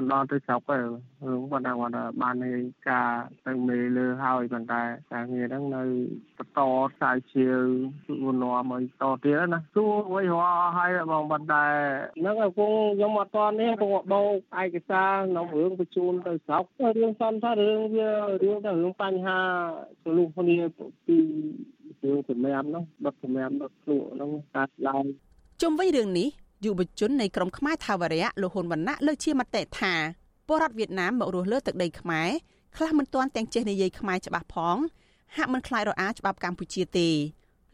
[0.00, 2.52] ល់ដល់ទៅស្រុកទេរឿងគាត់ថាគាត់បាននៃ
[2.88, 3.10] ការ
[3.46, 5.82] ទៅមេលើហើយប៉ុន្តែការងារហ្នឹងនៅ
[6.38, 6.60] បន្ត
[6.92, 7.46] ខ្សែជា
[8.22, 10.44] វួននាំឲ្យតទៀតណាទោះអ្វីរហ
[10.78, 11.64] ហើយបងប៉ុន្តែ
[12.20, 16.64] ហ្នឹងគង់ខ្ញុំអត់តនេះគង់បោកឯកសារក្នុងរឿងបញ្ជូនទៅស្រុក
[16.96, 18.10] រឿងសំថារឿងវា
[18.42, 19.38] រឿងទៅរឿងបញ្ហា
[20.04, 20.58] ទលុះគ្នា
[21.06, 21.18] ពី
[22.04, 25.04] រឿងសម្រាប់នោះដុតសម្រាប់ដុតភ្លក់នោះកាត់ឡើង
[25.62, 26.28] ជុំវិញរឿងនេះ
[26.64, 29.92] យុវជននៃក្រមខ្មែរថាវរៈលោកហ៊ុនវណ្ណៈលើកជាមតិថា
[30.46, 32.28] ពលរដ្ឋវៀតណាមមករស់លើទឹកដីខ្មែរ
[32.76, 34.76] ខ្លះមិនទាន់ទាំងចេះនិយាយខ្មែរច្បាស់ផង
[35.36, 37.08] ហាក់មិនខ្លាចរអាច្បាប់កម្ពុជាទេ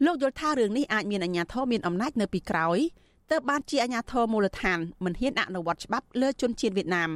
[0.05, 2.79] លោកយល់ថារឿងនេះអាចមានអាជ្ញាធរមានអំណាចនៅពីក្រោយ
[3.31, 7.11] ទើបបានជាអាជ្ញាធរមូលដ្ឋានមិនហ៊ានអនុវត្តច្បាប់លើជនជាតិវៀតណាម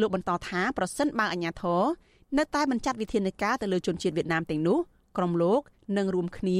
[0.00, 1.82] លោកបន្តថាប្រសិនបើអាជ្ញាធរ
[2.38, 4.78] នៅតែមិនចាត់វិធានការទៅលើជនជាតិវៀតណាមទាំងនោះ
[5.16, 5.60] ក្រុមលោក
[5.96, 6.58] នឹងរួមគ្នា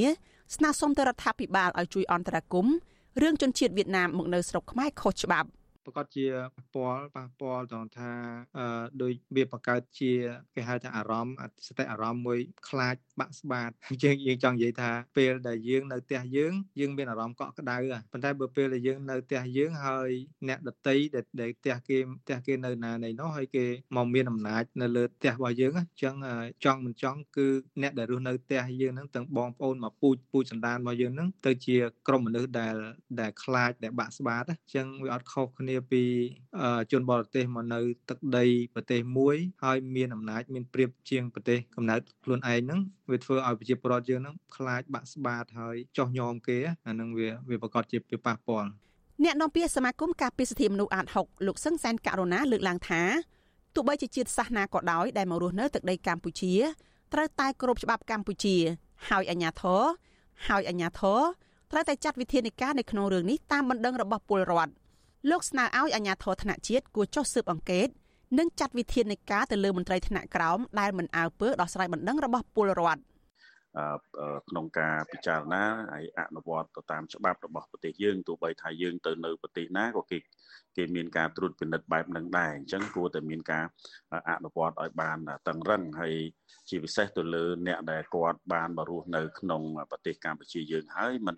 [0.54, 2.74] ស្នើសុំទៅរដ្ឋាភិបាលឲ្យជួយអន្តរាគមន៍
[3.22, 5.48] រឿងជនជាតិវៀតណាមមកនៅស្រុកខ្មែរខុសច្បាប់
[5.86, 8.12] ប្រកាសជាប៉ះពាល់ប៉ះពាល់ត្រង់ថា
[8.58, 8.66] អឺ
[9.02, 10.12] ដោយវាបង្កើតជា
[10.54, 13.70] គេហៅថាអារម្មណ៍សតិអារម្មណ៍មួយខ្លាចបាក់ស្បាត
[14.02, 17.76] យើងយើងចង់និយាយថាពេលដែលយើងនៅផ្ទះយើងយើងមានអារម្មណ៍កក់ក្ដៅ
[18.12, 20.10] ប៉ុន្តែបើពេលដែលយើងនៅផ្ទះយើងហើយ
[20.48, 21.24] អ្នកដតីដែល
[21.58, 23.64] ផ្ទះគេផ្ទះគេនៅណានៃនោះហើយគេ
[23.96, 26.14] មកមានអំណាចនៅលើផ្ទះរបស់យើងអញ្ចឹង
[26.64, 27.48] ចង់មិនចង់គឺ
[27.82, 31.76] អ្នកដែលរស់នៅផ្ទះយើងហ្នឹងទាំងបងប្អូនមកពូជពូជសន្តានរបស់យើងហ្នឹងទៅជា
[32.08, 32.76] ក្រុមមនុស្សដែល
[33.20, 36.02] ដែលខ្លាចដែលបាក់ស្បាតអញ្ចឹងវាអត់ខុសគ្នាពី
[36.92, 48.68] ជនបរទេសមកនៅទឹកដីប្រទេសមួយហើយមានអំណាចមានព្រៀបជាងប្រទេសកំណើតខ្លួនឯងហ្នឹងវាធ្វើឲ្យប្រជាពលរដ្ឋយើងហ្នឹងខ្លាចបាក់ស្បាតហើយចោះញោមគេអាហ្នឹងវាវាប្រកាសជាវាប៉ះពាល់
[49.24, 53.02] អ្នកនាំពាក្យសមាគមការពារសិទ្ធិមនុស្សអាត6លោកសឹងសែនករណាលើកឡើងថា
[53.74, 56.54] ទោះបីជាជាតិសាសនាក៏ដោយដែលមករស់នៅទឹកដីកម្ពុជា
[57.12, 58.56] ត្រូវតែគោរពច្បាប់កម្ពុជា
[59.08, 59.82] ហើយអាជ្ញាធរ
[60.48, 61.20] ហើយអាជ្ញាធរ
[61.72, 64.72] ត្រូវតែចាត់វិធានការនៅក្នុងរឿងនេះតាមបណ្ដឹងរបស់ពលរដ្ឋ
[65.30, 67.88] លោកស្នើឲ្យអាជ្ញាធរថ្នាក់ជាតិគួរចុះស៊ើបអង្កេត
[68.38, 73.02] និងចាត់វិធានការទៅលើមន្ត្រីថ្នាក់ក្រោមដែលមិនអើពើដោះស្រាយបណ្ដឹងរបស់ពលរដ្ឋ
[74.48, 80.18] ក្នុងការពិចារណាហើយអនុវត្តទៅតាមច្បាប់របស់ប្រទេសយើងទោះបីថាយើងទៅនៅប្រទេសណាក៏គេ
[80.76, 83.64] គេមានការត្រួតពិនិត្យបែបហ្នឹងដែរអញ្ចឹងគួរតែមានការ
[84.28, 86.14] អនុវត្តឲ្យបានតឹងរឹងហើយ
[86.68, 91.36] ជាពិសេសទៅលើអ្នកដែលគាត់បានមករស់នៅក្នុងប្រទេសកម្ពុជាយើងហើយមិន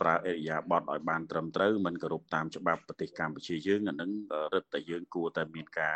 [0.00, 4.10] ប្រើអេរិយាបថឲ្យបានត្រឹមត្រូវមិនគោរពតាមច្បាប់ប្រទេសកម្ពុជាយើងអានឹង
[4.54, 5.94] រឹតតែយើងគួរតែមានការ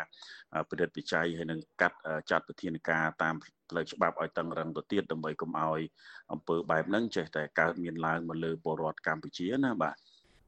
[0.69, 1.97] ពិនិត្យវិจัยហើយនឹងកាត់
[2.31, 3.35] ចាត់វិធានការតាម
[3.69, 5.81] ផ្លូវច្បាប់ឲ្យតឹងរឹងទៅទៀតដើម្បីកុំឲ្យ
[6.31, 9.95] អំពើបែបហ្នឹងចេះតែកើតមានឡើងមកលើពលរដ្ឋកម្ពុជាណាបាទ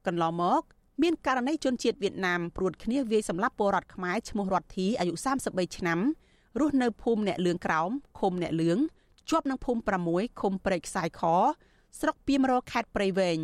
[0.06, 0.62] កន្លងមក
[1.02, 5.14] មានករណីជនជាតិវៀតណាមព្រួតគ្នាវាយសម្លាប់ពលរដ្ឋខ្មែរឈ្មោះរតធីអាយុ
[5.46, 6.00] 33ឆ្នាំ
[6.60, 8.78] រស់នៅភូមិអ្នកលឿងក្រោមឃុំអ្នកលឿង
[9.30, 9.80] ជាប់នឹងភូមិ
[10.10, 11.22] 6ឃុំព្រែកខ្សាយខ
[12.00, 13.38] ស្រុកពីមរខេត្តព្រៃវែង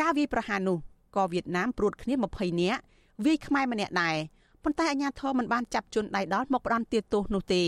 [0.00, 0.78] ការវាយប្រហារនោះ
[1.16, 2.80] ក៏វៀតណាមព្រួតគ្នា20នាក់
[3.24, 4.16] វាយខ្មែរម្នាក់ដែរ
[4.62, 7.64] ប៉ុន្តែអាជ្ញាធរមិនបានចាប់ជនដៃដល់មកផ្ដន់ទោសនោះទេ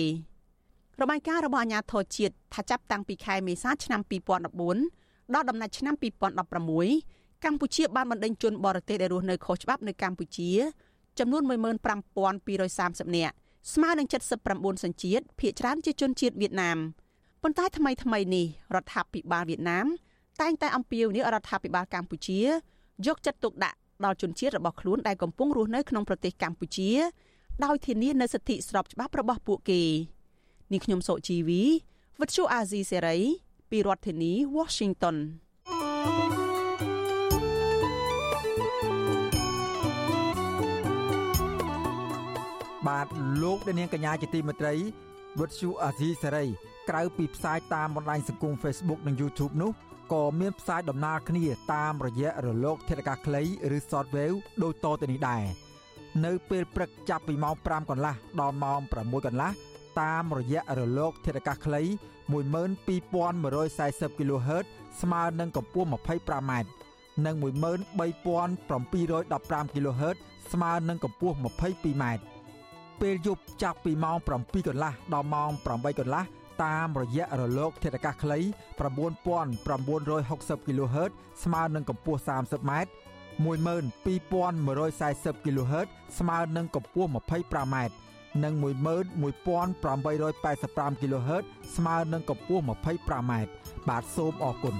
[1.00, 4.00] របាយការណ៍របស់អាជ្ញាធរជាតិថាចាប់តាំងពីខែមេសាឆ្នាំ
[4.68, 5.94] 2014ដល់ដំណាច់ឆ្នាំ
[6.60, 10.50] 2016កម្ពុជាបានបណ្តេញជនបរទេសដែលរស់នៅខុសច្បាប់នៅកម្ពុជា
[11.18, 13.34] ចំនួន15230នាក់
[13.72, 14.06] ស្មើនឹង
[14.44, 16.78] 79សញ្ជាតិភាគច្រើនជាជនជាតិវៀតណាម
[17.42, 19.86] ប៉ុន្តែថ្មីថ្មីនេះរដ្ឋាភិបាលវៀតណាម
[20.40, 22.40] តែងតែអំពាវនាវរដ្ឋាភិបាលកម្ពុជា
[23.06, 26.90] យកចិត្តទុកដាក់ដល់ជនជាតិរបស់ខ្លួនដែលកំពុងរស់នៅក្នុងប្រទេសកម្ពុជា
[27.64, 29.82] ដោយធានានូវសិទ្ធិស្របច្បាប់របស់ពួកគេ
[30.72, 31.62] នេះខ្ញុំសុជីវី
[32.20, 33.18] វិទ្យុអាស៊ីសេរី
[33.70, 35.16] ពីរដ្ឋធានី Washington
[42.86, 43.06] បាទ
[43.42, 44.74] លោកអ្នកនាងកញ្ញាជាទីមេត្រី
[45.40, 46.44] វិទ្យុអាស៊ីសេរី
[46.88, 49.72] ក្រៅពីផ្សាយតាមបណ្ដាញសង្គម Facebook និង YouTube នោះ
[50.12, 51.44] ក៏មានផ្សាយដំណើរគ្នា
[51.74, 53.42] តាមរយៈរលក ធាតុអាកាសខ្លី
[53.76, 55.42] ឬ Shortwave ដូចតទៅនេះដែរ
[56.24, 59.50] នៅពេលព្រឹកចាប់ពីម៉ោង5កន្លះដល់ម៉ោង6កន្លះ
[60.00, 61.82] តាមរយៈរលក ធាតុអាកាសខ្លី
[62.32, 64.64] 12140 kHz
[65.00, 66.52] ស្មើនឹងកម្ពស់ 25m
[67.26, 68.92] និង13715
[69.72, 70.16] kHz
[70.52, 72.04] ស្មើនឹងកម្ពស់ 22m
[73.00, 76.24] ពេលយប់ចាប់ពីម៉ោង7កន្លះដល់ម៉ោង8កន្លះ
[76.64, 78.38] តាមរយៈរលកធាតុអាកាសខ្លី
[78.80, 81.10] 9960 kHz
[81.44, 82.72] ស្មើនឹងកម្ពស់ 30m
[83.44, 85.86] 12140 kHz
[86.18, 87.76] ស្មើនឹងកម្ពស់ 25m
[88.44, 91.44] និង11885 kHz
[91.76, 93.32] ស្មើនឹងកម្ពស់ 25m
[93.88, 94.76] បាទសូមអរគុណ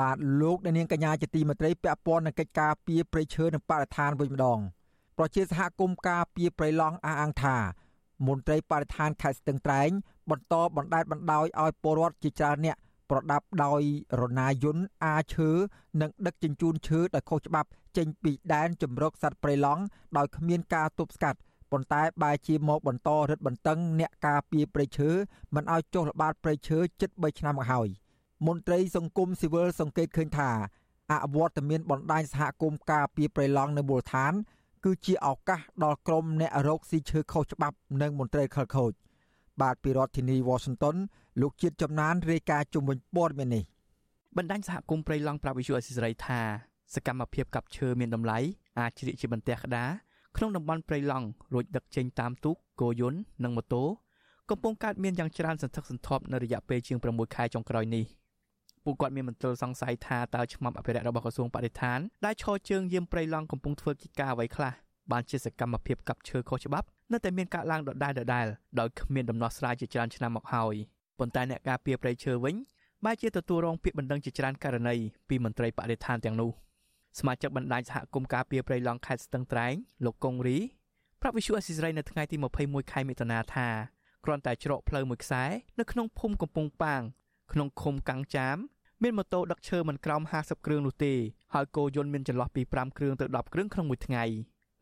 [0.00, 4.58] បាទលោកអ្នកនាងកញ្ញាជាទីមេត្រីពាក់ព័ន្ធនឹងកិច្ចការពីប្រៃឈើនិងបរិស្ថានវិញម្ដង
[5.18, 7.56] ប្រជាសហគមន៍ការពីប្រៃឡង់អះអាងថា
[8.26, 9.90] មន្ត្រីបរិស្ថានខេត្តស្ទឹងត្រែង
[10.30, 12.76] បន្តបណ្តែតបណ្តោយឲ្យពលរដ្ឋជាច្រើនអ្នក
[13.10, 13.82] ប្រដាប់ដោយ
[14.20, 15.50] រណាយន្តអាឈើ
[16.00, 19.82] និងដឹកជញ្ជូនឈើដោយខុសច្បាប់ចេញពីដែនជំរកសត្វព្រៃឡង់
[20.16, 21.38] ដោយគ្មានការទប់ស្កាត់
[21.70, 25.10] ប៉ុន្តែបែរជាមកបន្តរឹតបន្តឹងអ្នកការពារព្រៃឈើ
[25.54, 27.88] មិនឲ្យចុះល្បាតព្រៃឈើជិត3ឆ្នាំមកហើយ
[28.46, 30.50] មន្ត្រីសង្គមស៊ីវិលសង្កេតឃើញថា
[31.12, 34.32] អវត្តមានបណ្ដាញសហគមន៍ការពារព្រៃឡង់នៅមូលដ្ឋាន
[34.84, 38.92] គឺជាឱកាសដល់ក្រុមអ្នករោគស៊ីឈើខុសច្បាប់និងមន្ត្រីខលខូច
[39.62, 40.96] បាទពីរដ្ឋធានី Washington
[41.40, 43.64] លោកជាតិចំណានរាយការណ៍ជុំវិញព័ត៌មាននេះ
[44.36, 46.40] បណ្ដាញសហគមន៍ព្រៃឡង់ប្រាប់វិទ្យុអសិរ័យថា
[46.94, 48.38] សកម្មភាពកាប់ឈើមានតម្លៃ
[48.78, 49.88] អាចជ្រៀកជាបន្ទះក្តារ
[50.36, 53.84] ក្នុងតំបន់ព្រៃឡង់រួចដឹកចេញតាមទូកគោយន្តនិងម៉ូតូ
[54.50, 58.04] កំពុងកើតមានយ៉ាងច្រើនសន្ធឹកសន្ធាប់នៅរយៈពេលជាង6ខែចុងក្រោយនេះ
[58.84, 64.72] ពួកគាត់មានមន្ទិលសង្ស័យថាតើឆ្មាំអភិរក្សរបស់ក្រសួងបរិស្ថានដែលឈរជើងយាមព្រៃឡង់កំពុងធ្វើកិច្ចការអ្វីខ្លះ
[65.12, 68.46] បានជាសកម្មភាពកាប់ឈើខុសច្បាប់នៅតែមានការឡើងដដែលដដែល
[68.80, 70.74] ដោយគ្មានដំណោះស្រាយជាច្រើនឆ្នាំមកហើយ
[71.18, 72.54] ប៉ុន្តែអ្នកការពារព្រៃឈើវិញ
[73.04, 74.94] បែរជាទទួលរងពាក្យបណ្ដឹងជាច្រើនករណី
[75.28, 76.50] ពីមន្ត្រីបរិស្ថានទាំងនោះ
[77.18, 79.74] សមាជិកបណ្ដាញសហគមន៍ការពារព្រៃឡង់ខេត្តស្ទឹងត្រែង
[80.04, 80.58] លោកកុងរី
[81.20, 83.68] ប្រាប់វិសុអសិរ័យនៅថ្ងៃទី21ខែមិថុនាថា
[84.24, 85.44] គ្រាន់តែច្រកផ្លូវមួយខ្សែ
[85.78, 87.02] នៅក្នុងភូមិកំពង់ប៉ាង
[87.52, 88.56] ក្នុងឃុំកាំងចាម
[89.04, 91.12] មានម៉ូតូដឹកឈើមិនក្រោម50គ្រឿងនោះទេ
[91.54, 94.24] ហើយគោយន្តមានចន្លោះពី5គ្រឿងទៅ10គ្រឿងក្នុងមួយថ្ងៃ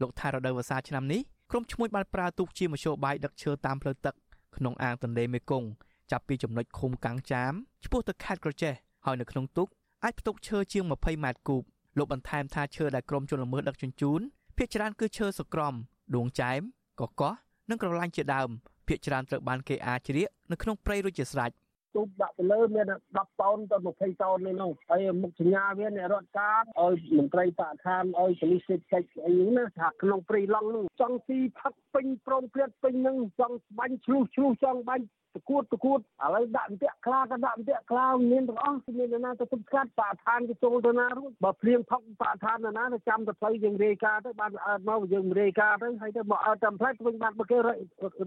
[0.00, 1.20] លោកថារដូវវស្សាឆ្នាំនេះ
[1.50, 4.14] ក្រុមឈ្មួញបានប្រើទូកជាមធ្យោបាយដឹកឈើតាមផ្លូវទឹក
[4.56, 5.68] ក្នុងអាងទន្លេមេគង្គ
[6.10, 7.52] ចាប់ពីចំណុចឃុំកាំងចាម
[7.84, 9.68] ឆ្ពោះទៅខេត្តក្រចេះហើយនៅក្នុងទូក
[10.04, 11.62] អាចផ្ទុកឈើជាង20ម៉ែត្រគូប
[11.98, 14.20] លោកបន្ថែមថាឈើដែលក្រុមជនល្មើសដឹកជញ្ជូន
[14.56, 15.74] ភាគច្រើនគឺឈើសក្រំ
[16.14, 16.60] ដួងចែម
[17.00, 17.32] កកោះ
[17.70, 18.48] និងក្រឡាញ់ជាដើម
[18.88, 21.50] ភាគច្រើនត្រូវបានគេអាចជ្រៀកនៅក្នុងព្រៃរួចជាស្រេច
[21.94, 47.58] ទូបដាក់ទៅលើមាន10តោនទៅ20តោននេះនោះហើយមុខសញ្ញាវាអ្នករដ្ឋការឲ្យមន្ត្រីបរិស្ថានឲ្យប៉ូលីសសេដ្ឋកិច្ចអីណាថាក្នុងព្រៃឡង់នោះចង់ស៊ីផឹកពេញព្រមព្រៀងពេញនឹងចង់បាញ់ឆ្លុះឆ្លុះចង់បាញ់តគួតតគួតឥឡូវដាក់អន្ទាក់ខ្លាក៏ដាក់អន្ទាក់ខ្លាមានទាំងអស់មាននរណាទៅទប់ស្កាត់បរិស្ថានគេចូលទៅណារួចបើព្រៀងផឹកបរិស្ថានណាទៅចាំទៅផ្លូវយើងរាយការទៅបានអើតមកយើងរាយការទៅហើយទៅមកអើតតាមផ្លូវវិញបាត់មកគេ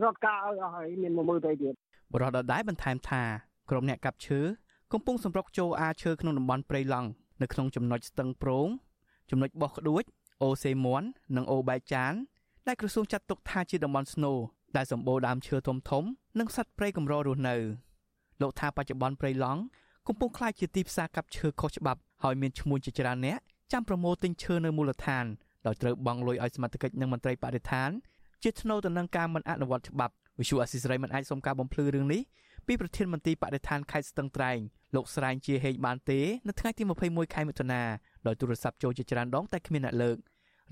[0.03, 1.73] រត់ការឲ្យអស់ហើយមានមកមើលទៅទៀត
[2.13, 3.23] បរិះដដែលបន្ថែមថា
[3.69, 4.39] ក្រុមអ្នកកាប់ឈើ
[4.93, 7.09] កំពុងសម្រុកចូលអាឈើក្នុងតំបន់ព្រៃឡង់
[7.41, 8.67] នៅក្នុងចំណុចស្ទឹងប្រង
[9.29, 10.03] ចំណុចបោះក្ដួច
[10.43, 12.13] អូសេមន់និងអូបែកចាន
[12.67, 14.33] ដែលក្រសួងចាត់ទុកថាជាតំបន់ស្នូ
[14.77, 16.03] ដែលសម្បូរដើមឈើធំធំ
[16.39, 17.55] និងសត្វព្រៃកម្ររស់នៅ
[18.41, 19.61] លោកថាបច្ចុប្បន្នព្រៃឡង់
[20.07, 23.39] កំពុងក្លាយជាទីផ្សារកាប់ឈើខុសច្បាប់ហើយមានឈ្មោះជាច្រើនអ្នក
[23.73, 25.25] ចាំប្រមូលទិញឈើនៅមូលដ្ឋាន
[25.65, 27.89] ដោយត្រូវបង់លុយឲ្យសមត្ថកិច្ចនិងមន្ត្រីបរិស្ថាន
[28.43, 32.21] ជាថ្នូវទៅនឹងការមិនអនុវត្តច្បាប់វិសុអសិសរីមិនអាចសុំការបំភ្លឺរឿងនេះ
[32.67, 34.59] ពីប្រធានមន្ត្រីបដិឋានខេត្តស្ទឹងត្រែង
[34.95, 37.81] លោកស្រែងជាហេងបានទេនៅថ្ងៃទី21ខែមិថុនា
[38.27, 40.17] ដោយទូរស័ព្ទចូលជាច្រើនដងតែគ្មានអ្នកលើក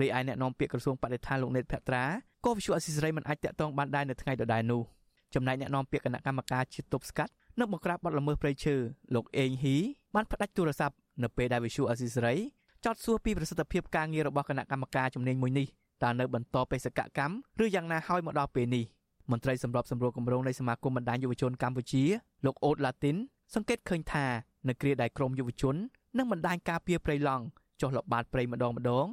[0.01, 2.03] រីឯអ្នកនាំពាក្យក្រសួងបដិឋានលោកណេតភត្រា
[2.45, 4.81] ក៏វិសុអសិសរីមិនអាចតាក់ទងបានដែរនៅថ្ងៃដដែលនោះ
[5.33, 8.75] ចំណែកអ្នកនាំពាក្យគណៈកម្មការជាតិទប់ស្កាត់និងបង្ក្រាបបទល្មើសព្រៃឈើ
[9.15, 9.77] លោកអេងហ៊ី
[10.15, 12.35] បានផ្ដាច់ទូរស័ព្ទនៅពេលដែលវិសុអសិសរី
[12.85, 15.67] ចោទសួរពីប្រសិទ្ធភាពការងាររបស់គណៈកម្មការជំនាញមួយនេះ
[16.03, 18.83] តើនៅបន្តបេសកកម្មឬយ៉ាងណាហើយមកដល់ពេលនេះ
[19.31, 22.03] មន្ត្រីសម្របសម្រួលគម្រោងនៃសមាគមបណ្ដាញយុវជនកម្ពុជា
[22.45, 23.15] លោកអូតឡាទីន
[23.53, 24.25] សង្កេតឃើញថា
[24.67, 25.75] នៅគ្រាដែលក្រមយុវជន
[26.17, 27.43] និងបណ្ដាញការពារព្រៃឡង់
[27.81, 29.07] ចុះល្បាតព្រៃម្ដងម្ដង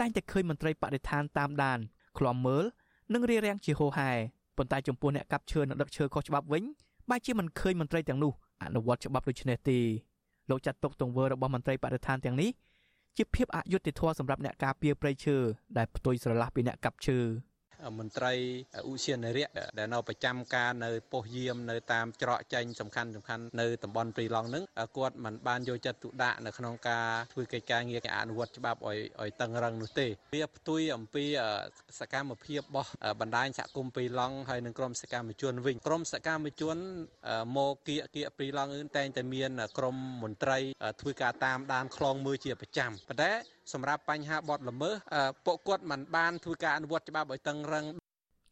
[0.00, 1.78] តែងតែឃើញមន្ត្រីបដិឋានតាមដាន
[2.18, 2.64] ឃ្លាំមើល
[3.14, 4.10] និងរារាំងជាហូរហែ
[4.56, 6.62] ប៉ុន្តែចំពោះអ្នកកាប់ឈើនិងដឹកឈើខុសច្បាប់វិញ
[7.10, 9.78] បែរជាមិនឃើញមន្ត្រីទាំងនោះអនុវត្តច្បាប់ដូចនេះទេ
[10.50, 12.50] លោកចាត់ទុកទង្វើរបស់មន្ត្រីបដិឋានទាំងនេះ
[13.16, 15.36] ជាភាពអយុត្តិធម៌សម្រាប់អ្នកការពារព្រៃឈើ
[15.76, 17.18] ដែលផ្ទុយស្រឡះពីអ្នកកាប់ឈើ
[17.98, 18.32] មន្ត្រី
[18.88, 19.46] ឧស្សាហនរិយ
[19.78, 24.64] ដែលនៅប្រចាំការនៅប៉ុស្តិ៍យាមនៅតាមច្រកចេញសំខាន់សំខាន់នៅតំបន់ព្រៃឡង់ហ្នឹង
[24.96, 31.24] គាត់មិនបានយកចិត្តទុកដាក់នៅក្នុងការធ្វើកិច្ចការងារអនុវត្តច្បាប់ឲ្យឲ្យតឹងរឹងនោះទេវាផ្ទុយអំពី
[32.00, 36.76] សកម្មភាពរបស់បណ្ដាញសហគមន៍ព្រៃឡង់ហើយនិងក្រុមសកម្មជនវិញក្រុមសកម្មជន
[37.56, 40.58] មកគៀកគៀកព្រៃឡង់ហ្នឹងតែងតែមានក្រុមមន្ត្រី
[41.00, 44.94] ធ្វើការតាមដានខ្លងមើលជាប្រចាំប៉ុន្តែ សម្រាប់បញ្ហាបទល្មើស
[45.46, 47.84] ពួកគាត់មិនបានធ្វើការអនុវត្តច្បាប់ឲ្យតឹងរឹង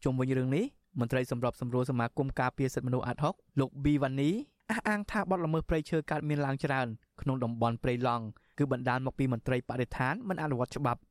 [0.03, 0.65] ជុំវិញរឿងនេះ
[0.99, 4.31] មន្ត្រីសម្របសម្រួលសមាគមការពារសិទ្ធិមនុស្សអាត់ហុកលោកប៊ីវ៉ានី
[4.71, 6.87] អះអាងថាបទល្មើសព្រៃឈើកើតមានឡើងច្រើន
[7.21, 8.25] ក្នុងតំបន់ព្រៃឡង់
[8.57, 11.01] គឺបណ្ដាលមកពីមន្ត្រីបរិស្ថានមិនអនុវត្តច្បាប់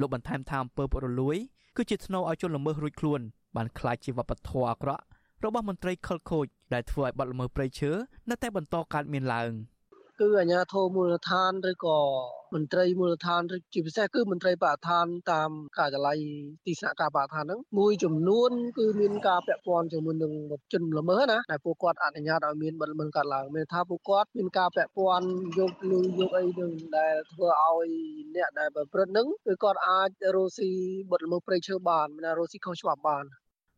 [0.00, 1.36] លោកបន្ថែមថាអំពើពុករលួយ
[1.76, 3.20] គឺជាធ្នូឲ្យជនល្មើសរួចខ្លួន
[3.56, 5.02] បានខ្លាចជាវប្បធម៌អាក្រក់
[5.44, 7.90] របស់មន្ត្រីខិលខូចដែលធ្វើឲ្យបទល្មើសព្រៃឈើ
[8.30, 9.50] នៅតែបន្តកើតមានឡើង។
[10.20, 11.98] គឺអាជ្ញាធរមូលដ្ឋានឬក៏
[12.54, 16.18] មន្ត្រីមូលដ្ឋានឬជាពិសេសគឺមន្ត្រីបរិស្ថានតាមការិយាល័យ
[16.66, 20.32] ទីស្នាក់ការបរិស្ថានហ្នឹងមួយចំនួនគឺមានការពាក់ព័ន្ធជាមួយនឹង
[20.72, 25.26] ជនល្មើសណាដែលពួកគាត់អនុញ្ញាតឲ្យមានបទល្មើសកើតឡើងមានថាពួកគាត់មានការពាក់ព័ន្ធ
[25.58, 27.88] យកលុយយកអីនឹងដែលធ្វើឲ្យ
[28.36, 30.70] អ្នកដែលប្រព្រឹត្តហ្នឹងគឺគាត់អាចរស់ស៊ី
[31.10, 33.24] បទល្មើសព្រៃឈើបានមិនថារស់ស៊ីខុសច្បាប់បាន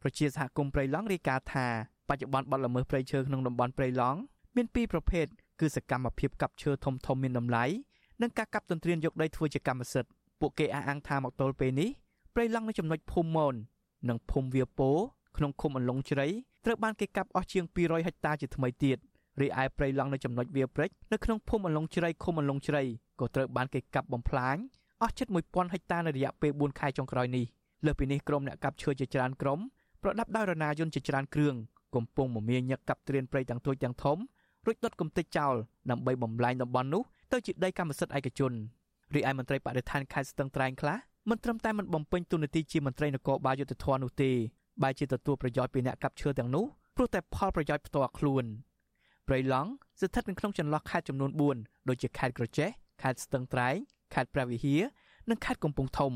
[0.02, 1.66] ប្រជាសហគមន៍ព្រៃឡង់រាយការណ៍ថា
[2.08, 4.20] បច្ចុប្បន្នបទល្មើសព្រៃឈើក្នុងតំបន់ព្រៃឡង់
[4.56, 5.26] មានពីរប្រភេទ
[5.60, 7.64] គឺសកម្មភាពកាប់ឈើធំធំមានតម្លៃ
[8.22, 11.90] និងការកាប់ទន្ទ្រានយកដីធ្វើជាកម្មសិទ្ធិពួកគេអះអាងថាមកទល់ពេលនេះ
[12.34, 13.54] ព្រៃឡង់នៅចំណុចភូមិមន
[14.08, 14.90] និងភូមិវាពោ
[15.36, 16.26] ក្នុងឃុំអន្លង់ជ្រៃ
[16.64, 18.98] ត្រូវបានគេកាប់អស់ជាង200ហិកតាជាថ្មីទៀត
[19.40, 22.82] រីឯព្រៃឡង់នៅចំណុចវាព្រិចនៅក្នុងភូមិអន្លង់ជ្រៃឃុំអន្លង់ជ្រៃ
[23.20, 24.56] ក៏ត្រូវបានគេកាប់បំផ្លាញ
[25.02, 27.44] អស់ជិត1000ហិកតានៅរយៈពេល4ខែចុងក្រោយនេះ
[27.86, 29.58] លើសពីនេះក្រុមអ្នកកាប់ឈើជាច្រើនក្រុម
[30.02, 31.54] ប្រដាប់ដោយរណាយន្តជាច្រើនគ្រឿង
[31.94, 34.18] កំពុងមមាញឹកកាប់ទ្រានព្រៃទាំងតូចទាំងធំ
[34.66, 35.54] រួចដុតកំទេចចោល
[35.90, 37.02] ដើម្បីបំលែងតំបន់នោះ
[37.32, 38.52] ទៅជាដីកម្មសិទ្ធិឯកជន
[39.14, 40.98] រីឯមន្ត្រីបរិស្ថានខេត្តស្ទឹងត្រែងខ្លះ
[41.30, 44.30] មិនត្រឹមតែមិនបំពេញតួនាទីជាមន្ត្រីនគរបាលយុតិធធនោះទេ
[44.82, 46.64] បែរជាទទួលប្រយោជន៍ពីអ្នកកាប់ឈើទាំងនោះ
[46.96, 48.44] ព្រោះតែផលប្រយោជន៍ផ្ទាល់ខ្លួន
[49.28, 52.68] ព្រៃឡង់ស្ថិតនៅក្នុងចន្លោះខេត្តចំនួន4ដូចជាខេត្តក្រចេះ
[53.02, 53.74] ខេត្តស្ទឹងត្រែង
[54.14, 54.82] ខេត្តព្រះវិហារ
[55.30, 56.12] និងខេត្តកំពង់ធំ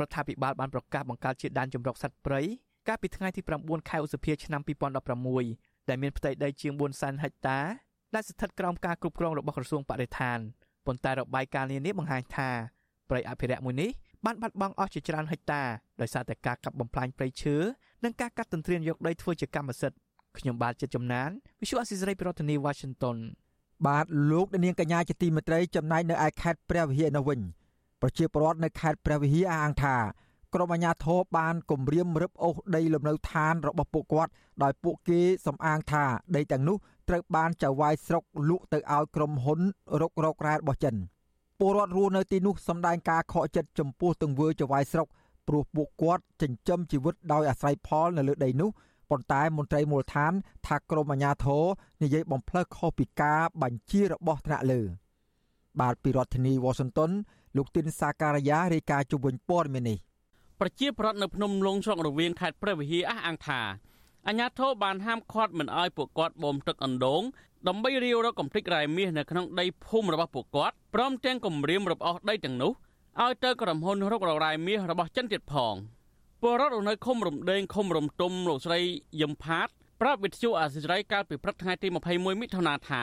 [0.00, 2.40] រដ្ឋាភិបាលបានប្រកាសបង្កើតជាដែនជម្រកសត្វព្រៃ
[2.88, 7.58] កាលពីថ្ងៃទី9ខែឧសភាឆ្នាំ2016 ដែលមានផ្ទៃដីជាង4សែនហិកតា
[8.14, 10.38] ដែលស្ថិតក្រោមការគ្រប់គ្រងរបស់ក្រសួងបរិស្ថាន
[10.86, 12.50] ប៉ុន្តែរបាយការណ៍នានាបង្ហាញថា
[13.10, 13.90] ព្រៃអភិរក្សមួយនេះ
[14.24, 15.62] បានបាត់បង់អស់ជាច្រើនហិកតា
[16.00, 17.56] ដោយសារតែការកាប់បំផ្លាញព្រៃឈើ
[18.04, 19.98] និងការកាត់ទន្ទ្រានយកដីធ្វើជាកម្មសិទ្ធិ
[20.38, 21.30] ខ្ញុំបាទចិត្តចំណាន
[21.60, 23.16] Visual Assisray ប្រធានាទី Washington
[23.86, 27.40] បាទលោកនាងកញ្ញាជាទីមេត្រីចំណាយនៅឯខេត្តព្រះវិហារនៅវិញ
[28.02, 29.96] ប្រជាពលរដ្ឋនៅខេត្តព្រះវិហារអះអាងថា
[30.54, 34.30] ក្រុមអាជ្ញាធរបានគម្រាមរឹបអូសដីលំនៅឋានរបស់ពួកគាត់
[34.62, 36.04] ដោយពួកគេសំអាងថា
[36.36, 36.76] ដីទាំងនោះ
[37.08, 39.60] ត្រូវបានចៅហ្វាយស្រុកលក់ទៅឲ្យក្រុមហ៊ុន
[40.00, 40.94] រុករករ៉ែរបស់ចិន
[41.60, 45.08] ពលរដ្ឋរស់នៅទីនោះសម្ដែងការខកចិត្តចំពោះទង្វើចៅហ្វាយស្រុក
[45.48, 48.70] ព្រោះពួកគាត់ចិញ្ចឹមជីវិតដោយអាស្រ័យផលនៅលើដីនោះ
[49.10, 50.32] ប៉ុន្តែមន្ត្រីមូលដ្ឋាន
[50.66, 51.64] ថាក្រមអាជ្ញាធរ
[52.02, 54.80] និយាយបំផ្លើសខុសពីការបញ្ជារបស់ថ្នាក់លើ
[55.80, 57.10] បាទពីរដ្ឋធានីវ៉ាស៊ីនតោន
[57.56, 59.98] លោកទីនសាការីយ៉ារាយការណ៍ជុំវិញព័ត៌មាននេះ
[60.60, 63.60] ប្រជាប្រដ្ឋនៅភ្នំលងស្រុករវៀងខេត្តព្រះវិហារអះអាងថា
[64.28, 67.22] អាញាធរបានហាមឃាត់មិនឲ្យពួកគាត់បូមទឹកអណ្ដូង
[67.68, 72.72] ដើម្បីរាវរកកំទេចរ៉ែមាសនៅក្នុងដីភូមិរបស់ពួកគាត់ព្រមទាំងគម្រាមរំអស់ដីទាំងនោះ
[73.22, 75.74] ឲ្យទៅក្រុមហ៊ុនរុករ៉ែមាសរបស់ចិនទៀតផង
[76.42, 78.80] ពលរដ្ឋនៅឃុំរំដេងឃុំរំទុំលោកស្រី
[79.20, 79.68] យឹមផាត
[80.00, 83.02] ប្រាប់វិទ្យុអាស៊ីសេរីកាលពីព្រឹកថ្ងៃទី21មិថុនាថា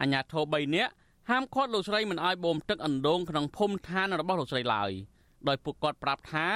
[0.00, 0.92] អាញាធរ3នាក់
[1.30, 4.90] ហាមឃាត់លោកស្រីមិនឲ្យបូមទឹកអណ្ដូងក្នុងភូមិឋានរបស់លោកស្រីឡើយ
[5.48, 6.46] ដោយពួកគាត់ប្រាប់ថា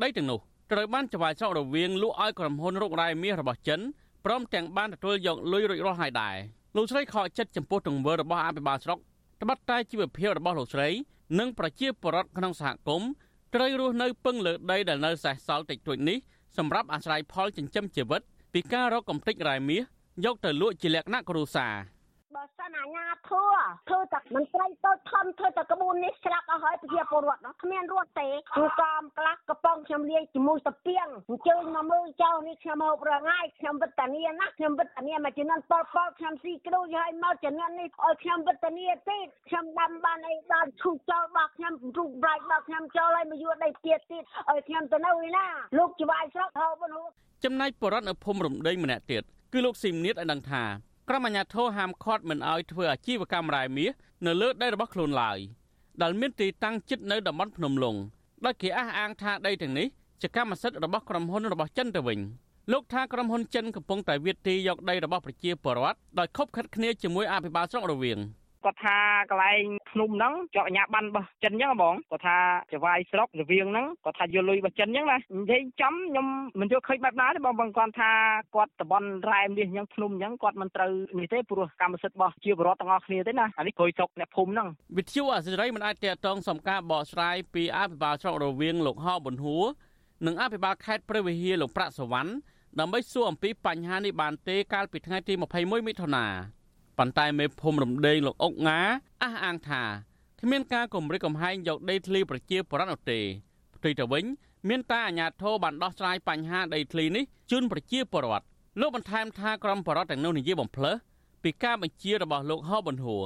[0.00, 0.38] ដីទាំងនោះ
[0.72, 3.80] ត្រូវបានចវាយស្រករវាងលក់ឲ្យក្រុមហ៊ុនរុករ៉ែមាសរបស់ចិន
[4.24, 6.36] ព្រមទាំងបានទទួលយកលុយរួចរាល់ហើយដែរ
[6.76, 8.98] លោកស្រីខកចិត្តចំពោះទង្វើរបស់អភិបាលស្រុក
[9.42, 10.88] ត្បិតតែជីវភាពរបស់លោកស្រី
[11.38, 13.10] និងប្រជាពលរដ្ឋក្នុងសហគមន៍
[13.54, 16.18] ត្រូវរស់នៅពឹងលើដីដែលនៅសេសសល់តិចតួចនេះ
[16.56, 18.20] សម្រាប់អាស្រ័យផលចិញ្ចឹមជីវិត
[18.52, 19.82] ពីការរកកំទេចរ៉ែមាស
[20.24, 21.74] យកទៅលក់ជាលក្ខណៈគ្រួសារ
[22.36, 23.52] បើសិនអាញាធัว
[23.88, 45.46] ធ្វើតែមន្ត្រីតូចធំធ្វើតែក្បួននេះស្លាប់អស់ហើយប្រជាពលរដ្ឋនោះគ្មានរត់ទេគឺកំខ្លះកំប៉ុងខ្ញុំលាយជាមួយតាពីងអញ្ជើញមកមើលចៅនេះខ្ញុំហូបរងាយខ្ញុំវិតានាណាខ្ញុំវិតានាមកជំនាន់ប៉ុលប៉ុលខ្ញុំស៊ីគ្រូហើយមកជំនាន់នេះឲ្យខ្ញុំវិតានាទៀតខ្ញុំដាំបានអីដល់ឈូសចោលរបស់ខ្ញុំរូបប្រាច់របស់ខ្ញុំចោលឲ្យមកយួរដីទៀតទៀតឲ្យខ្ញុំទៅនៅឯណា
[45.78, 47.04] លោកច្បាយស្រុកហៅបនហូ
[47.44, 49.22] ចំណែកបរដ្ឋនៅភូមិរំដេងម្នាក់ទៀត
[49.52, 50.64] គឺលោកស៊ីមនៀតឲ្យដឹងថា
[51.12, 53.92] ក្រុមអាជ្ញាធរហាមឃាត់មិនឲ្យធ្វើអាជីវកម្មរ៉ែមាស
[54.26, 55.38] នៅលើដីរបស់ខ្លួនឡើយ
[56.02, 57.96] ដែលមានទីតាំងជិតនៅតំបន់ភ្នំលុង
[58.44, 59.86] ដោយគេអះអាងថាដីទាំងនេះ
[60.20, 62.20] ជាកម្មសិទ្ធិរបស់ក្រុមហ៊ុនរបស់ចិនទៅវិញ
[62.72, 68.18] លោកថាក្រុមហ៊ុនចិនកំពុងតែវាទីយកដីរបស់ប្រជាពលរដ្ឋដោយខົບខិតគ្នាជាមួយអភិបាលស្រុករវៀង
[68.64, 68.96] គាត់ថា
[69.30, 72.36] កន្លែងភ្នំហ្នឹងជាប់អាជ្ញាប័ណ្ណរបស់ចិនអញ្ចឹងបងគាត់ថា
[72.72, 76.26] ចវាយស្រុករវាងហ្នឹងគាត់ថាយកលុយរបស់ចិនអញ្ចឹងណានិយាយចំខ្ញុំ
[76.60, 78.10] មិនយល់ឃើញបែបណាទេបងបងគាត់ថា
[78.54, 89.64] គាត់តបនរ៉ែមនេះអញ្ចឹងភ្នំអញ្ចឹងគាត់មិនត្រូវនេះទេព្រោះកម្មសិទ្ធិរបស់ជាបរិវត្តទាំងអស់គ្នាទេណាអានេះក្រួយស្រុកអ្នកភូមិហ្នឹងវិទ្យុអសិរ័យមិនអាចតតងសំការបកស្រាយពីអភិបាលស្រុករវៀងលោកហោប៊ុនហួរ
[90.26, 92.30] និងអភិបាលខេត្តព្រះវិហារលោកប្រាក់សវណ្ណ
[92.80, 96.26] ដើម្បីសួរអំពីបញ្ហានេះបានទេកាលពីថ្ងៃទី21មិថុនា
[96.98, 98.80] ប៉ុន្តែមេភូមិរំដេងលោកអុកងា
[99.22, 99.82] អះអាងថា
[100.40, 103.20] គ្មានការគម្រិតកំហែងយកដីធ្លីប្រជាពលរដ្ឋនោះទេ
[103.74, 104.24] ផ្ទុយទៅវិញ
[104.68, 108.46] មានតែអាជ្ញាធរបានដោះស្រាយបញ្ហាដីធ្លីនេះជូនប្រជាពលរដ្ឋ
[108.80, 110.96] លោកបន្ថែមថាក្រុមបរដ្ឋទាំងនោះនិយាយបំភ្លើស
[111.42, 113.24] ពីការបញ្ជារបស់លោកហោប៊ុនហួរ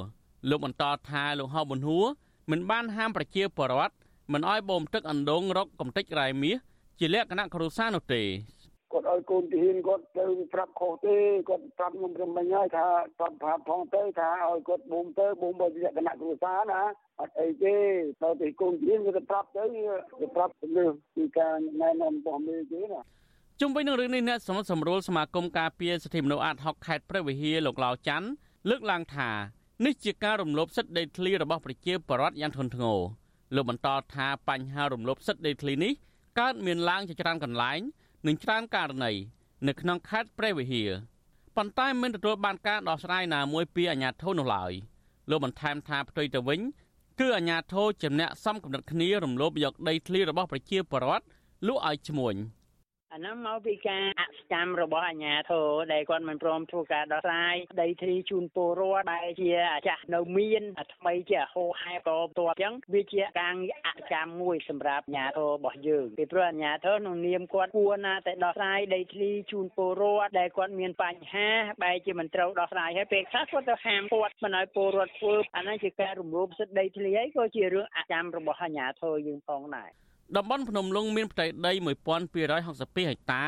[0.49, 2.05] លោកបន្តថាលោកហោប៊ុនហួរ
[2.51, 3.93] មិនបានហាមប្រជាពលរដ្ឋ
[4.33, 6.57] មិនអោយបូមទឹកអណ្ដូងរកកំទេចរ៉ែមាស
[6.99, 8.21] ជាលក្ខណៈគ្រួសារនោះទេ
[8.91, 11.17] គាត់ឲ្យកូនទាហានគាត់ទៅប្រាប់ខុសទេ
[11.49, 12.85] គាត់ប្រាប់ខ្ញុំព្រមមិញហើយថា
[13.19, 16.81] ប្រាប់ប្រាប់ផងទៅថាឲ្យគាត់បូមទៅបូមបើលក្ខណៈគ្រួសារណា
[17.19, 17.75] អត់អីទេ
[18.23, 19.63] ទៅទីកូនទាហានគាត់ប្រាប់ទៅ
[20.19, 20.85] ទៅប្រាប់លើ
[21.15, 23.01] ពីការណែនាំរបស់មេទេណា
[23.61, 28.29] ជុំវិញនឹងរឿងនេះអ្នកសមុទ្រសម្រួលសមាគមការពារសិទ្ធិមនុស្សអាត6ខេត្តព្រះវិហារលោកឡាវច័ន្ទ
[28.69, 29.29] លើកឡើងថា
[29.85, 32.99] នេះជាការរំលោភសិទ្ធិដីធ្លីរបស់ប្រជាពលរដ្ឋយ៉ាងធ្ងន់ធ្ងរ
[33.55, 35.93] លោកបន្តថាបញ្ហារំលោភសិទ្ធិដីធ្លីនេះ
[36.39, 37.79] កើតមានឡើងជាច្រើនកន្លែង
[38.25, 39.11] និងច្រើនករណី
[39.67, 40.89] នៅក្នុងខេត្តព្រះវិហារ
[41.55, 44.71] ប៉ុន្តែមិនទទួលបានការដោះស្រាយណាមួយពីអាជ្ញាធរនោះឡើយ
[45.29, 46.59] លោកបន្ថែមថាផ្ទុយទៅវិញ
[47.19, 51.25] គឺអាជ្ញាធរជំនះសំកំណត់គ្នារំលោភយកដីធ្លីរបស់ប្រជាពលរដ្ឋ
[51.67, 52.35] លក់ឲ្យឈ្មួញ។
[53.17, 60.63] អានោះមកពីការអសកម្មរបស់អាជ្ញាធរដែលគាត់មិនព្រមធ្វើការដោះស្រាយដីធ្លីជូនពលរដ្ឋបែរជាអាចាស់នៅមាន
[60.95, 71.47] ថ្មីជាហោហែក៏ផ្ទាល់អញ្ចឹងវាជាការងារអកម្មមួយសម្រាប់អាជ្ញាធររបស់យើងពីព្រោះអាជ្ញាធរក្នុងនាមគាត់គួរណាតែដោះស្រាយដីធ្លីជូនពលរដ្ឋដែលគាត់មានបញ្ហា
[71.83, 79.91] បែរជាមិនត្រូវដោះស្រាយហើយពេលខ្លះគាត់ទៅហាមគាត់មិនឲ្យពលរដ្ឋធ្វើអានោះជាការរំលោភសិទ្ធិដីធ្លីហើយក៏ជារឿងអកម្មរបស់អាជ្ញាធរយើងផងដែរ
[80.35, 81.71] តំបន់ភ្នំលុងមានផ្ទៃដី
[82.35, 83.43] 1262ហិកតា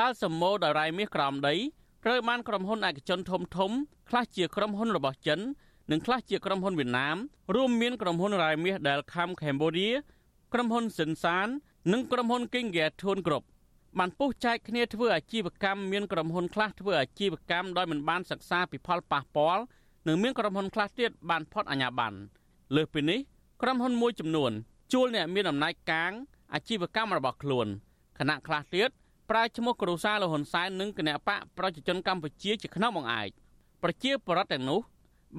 [0.00, 1.54] ដែលសម្បូរដោយរ៉ែមាសក្រោមដី
[2.04, 3.70] ត្រូវបានក្រុមហ៊ុនឯកជនធំធំ
[4.08, 5.40] ខ្លះជាក្រុមហ៊ុនរបស់ចិន
[5.90, 7.16] និងខ្លះជាក្រុមហ៊ុនវៀតណាម
[7.54, 9.92] រួមមានក្រុមហ៊ុនរ៉ែមាស Delcam Cambodia
[10.52, 11.48] ក្រុមហ៊ុនសិនសាន
[11.92, 13.44] និងក្រុមហ៊ុន King Gathun Group
[13.98, 19.62] បានពុះចែកគ្នាធ្វើអាជីវកម្មមានក្រុមហ៊ុនខ្លះធ្វើអាជីវកម្មដោយមិនបានសិក្សាពីផលប៉ះពាល់
[20.06, 22.16] និងមានក្រុមហ៊ុនខ្លះទៀតបានផុតអាជ្ញាប័ណ្ណ
[22.76, 23.18] លើសពីនេះ
[23.62, 24.52] ក្រុមហ៊ុនមួយចំនួន
[24.92, 26.12] ជួលអ្នកមានអំណាចកាង
[26.54, 27.66] អាជីវកម្មរបស់ខ្លួន
[28.18, 28.88] គណៈខ្លះទៀត
[29.30, 33.30] ប្រើឈ្មោះគ្រួសារលហ៊ុនសែននិងគណៈបកប្រជាជនកម្ពុជាជាខ្នងបង្អែក
[33.82, 34.80] ប្រជាពលរដ្ឋទាំងនោះ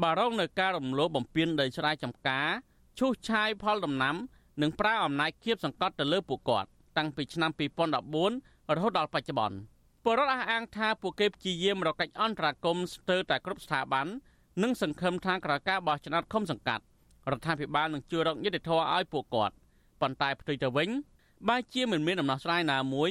[0.01, 2.47] បារម្ភនៅការរំលោភបំពានដីស្រែចម្ការ
[2.99, 4.15] ឈូសឆាយផលដំណាំ
[4.61, 7.51] និងប្រើអំណាចគៀបសង្កត់ទៅលើពួកគាត់តាំងពីឆ្នាំ
[8.13, 9.57] 2014រហូតដល់បច្ចុប្បន្ន
[10.03, 14.07] ពលរដ្ឋអះអាងថាពួកគេព្យាយាមរកកិច្ចអន្តរាគមន៍ស្ទើរតែគ្រប់ស្ថាប័ន
[14.63, 16.83] និងសង្ឃឹមថាក្រៅការបោះឆ្នោតឃុំសង្កាត់
[17.31, 19.55] រដ្ឋាភិបាលនឹងជួយរកយុត្តិធម៌ឲ្យពួកគាត់
[20.01, 20.89] ប៉ុន្តែផ្ទុយទៅវិញ
[21.47, 23.09] បែរជាមិនមានដំណោះស្រាយណាមួយ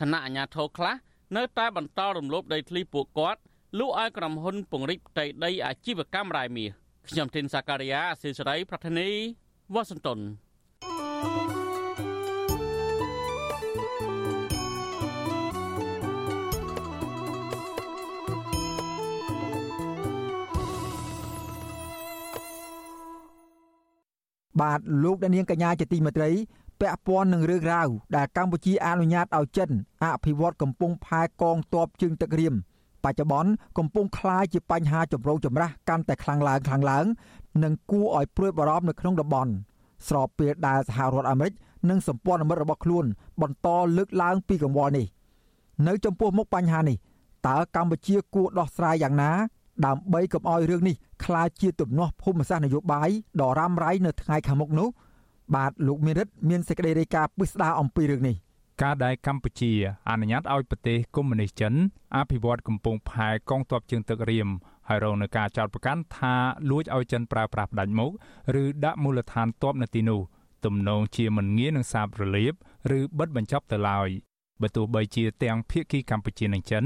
[0.00, 0.94] គណៈអាជ្ញាធរខ្លះ
[1.36, 3.40] នៅតែបន្តរំលោភដីធ្លីពួកគាត់
[3.78, 6.70] លក់ឲ្យក្រុមហ៊ុនពង្រីកផ្ទៃដីអាជីវកម្មរ៉ែមាស
[7.08, 9.08] ខ្ញុំទីនសាការីយ៉ាអសិរ័យប្រធានី
[9.74, 10.18] វ៉ាស៊ីនតោន
[24.60, 26.30] បាទលោកអ្នកនាងកញ្ញាជាទីមេត្រី
[26.80, 29.70] ពាក់ព័ន្ធនឹងរឿងរ៉ាវដែលកម្ពុជាអនុញ្ញាតឲ្យចិន
[30.04, 32.54] អភិវឌ្ឍកំពង់ផែកងទ័ពជើងទឹករៀម
[33.04, 37.06] បច្ចុប្បន្នកំពុងក្លាយជាបញ្ហាចម្រូងចម្រាសកាន់តែខ្លាំងឡើងខ្លាំងឡើង
[37.64, 39.52] និងគួរឲ្យព្រួយបារម្ភនៅក្នុងតំបន់
[40.08, 41.52] ស្របពេលដែលសហរដ្ឋអាមេរិក
[41.90, 43.04] និងសម្ព័ន្ធមិត្តរបស់ខ្លួន
[43.42, 45.06] បន្តលើកឡើងពីកង្វល់នេះ
[45.86, 46.96] នៅចំពោះមុខបញ្ហានេះ
[47.48, 49.30] តើកម្ពុជាគួរដោះស្រាយយ៉ាងណា
[49.86, 53.10] ដើម្បីកុំឲ្យរឿងនេះក្លាយជាទំនាស់ភូមិសាស្ត្រនយោបាយ
[53.40, 54.88] ដ៏រ៉ាំរ៉ៃនៅថ្ងៃខាងមុខនោះ
[55.54, 58.36] បាទលោកមានរិទ្ធមានសេចក្តីរាយការណ៍ពិស្ដារអំពីរឿងនេះ
[58.82, 59.72] ការដែលកម្ពុជា
[60.10, 61.74] អនុញ្ញាតឲ្យប្រទេសកុម្មុយនីសចិន
[62.16, 64.48] អភិវឌ្ឍកំពង់ផែកងទ័ពជើងទឹករៀម
[64.88, 66.34] ហើយរងនឹងការចោទប្រកាន់ថា
[66.70, 68.10] លួចឲ្យចិនប្រើប្រាស់ផ្ដាច់មុខ
[68.62, 70.20] ឬដាក់មូលដ្ឋានទ័ពនៅទីនោះ
[70.64, 72.54] ទំនងជាមិនងាយនឹងសាបរលាប
[72.98, 74.08] ឬបិទបញ្ចប់ទៅឡើយ
[74.62, 76.84] បើទោះបីជាទាំងភៀកគីកម្ពុជានិងចិន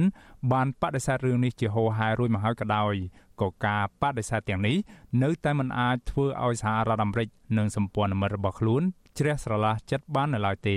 [0.52, 2.94] បានបដិសេធរឿងនេះជាហោហែរួចមកហើយក៏ដោយ
[3.40, 4.76] ក៏ការបដិសេធទាំងនេះ
[5.22, 8.82] នៅតែមិនអាចធ្វើឲ្យសហរដ្ឋអាមេរិកនិងសម្ព័ន្ធមិត្តរបស់ខ្លួន
[9.18, 10.76] ជ្រះស្រឡះចិត្តបាននៅឡើយទេ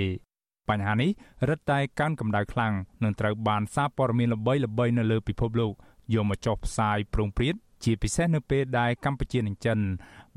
[0.68, 1.10] បញ្ហានេះ
[1.48, 2.72] រឹតតែកើនកម្ដៅខ្លាំង
[3.02, 5.72] នឹងត្រូវបានសារព័ត៌មានល្បីៗនៅលើពិភពលោក
[6.14, 9.78] យកមកចុះផ្សាយប្រងព្រាតជាពិសេសនៅពេលដែលកម្ពុជានិងចិន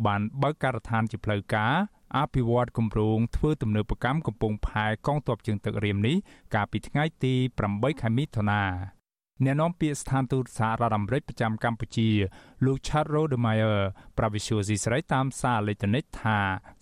[0.06, 1.74] បានបើកការដ្ឋានជាផ្លូវការ
[2.18, 6.16] អភិវឌ្ឍគម្រោងធ្វើទំនើបកម្មកំពង់ផែកងទ័ពជើងទឹករៀមនេះ
[6.56, 7.34] កាលពីថ្ងៃទី
[7.68, 8.64] 8ខែមិថុនា
[9.46, 12.10] អ្នកនាំពាក្យស្ថានទូតសហរដ្ឋអាមេរិកប្រចាំកម្ពុជា
[12.66, 13.80] លោក Chad Rodemeyer
[14.18, 16.38] ប្រវិសុយស៊ីស្រីតាមសារអេឡិចត្រូនិកថា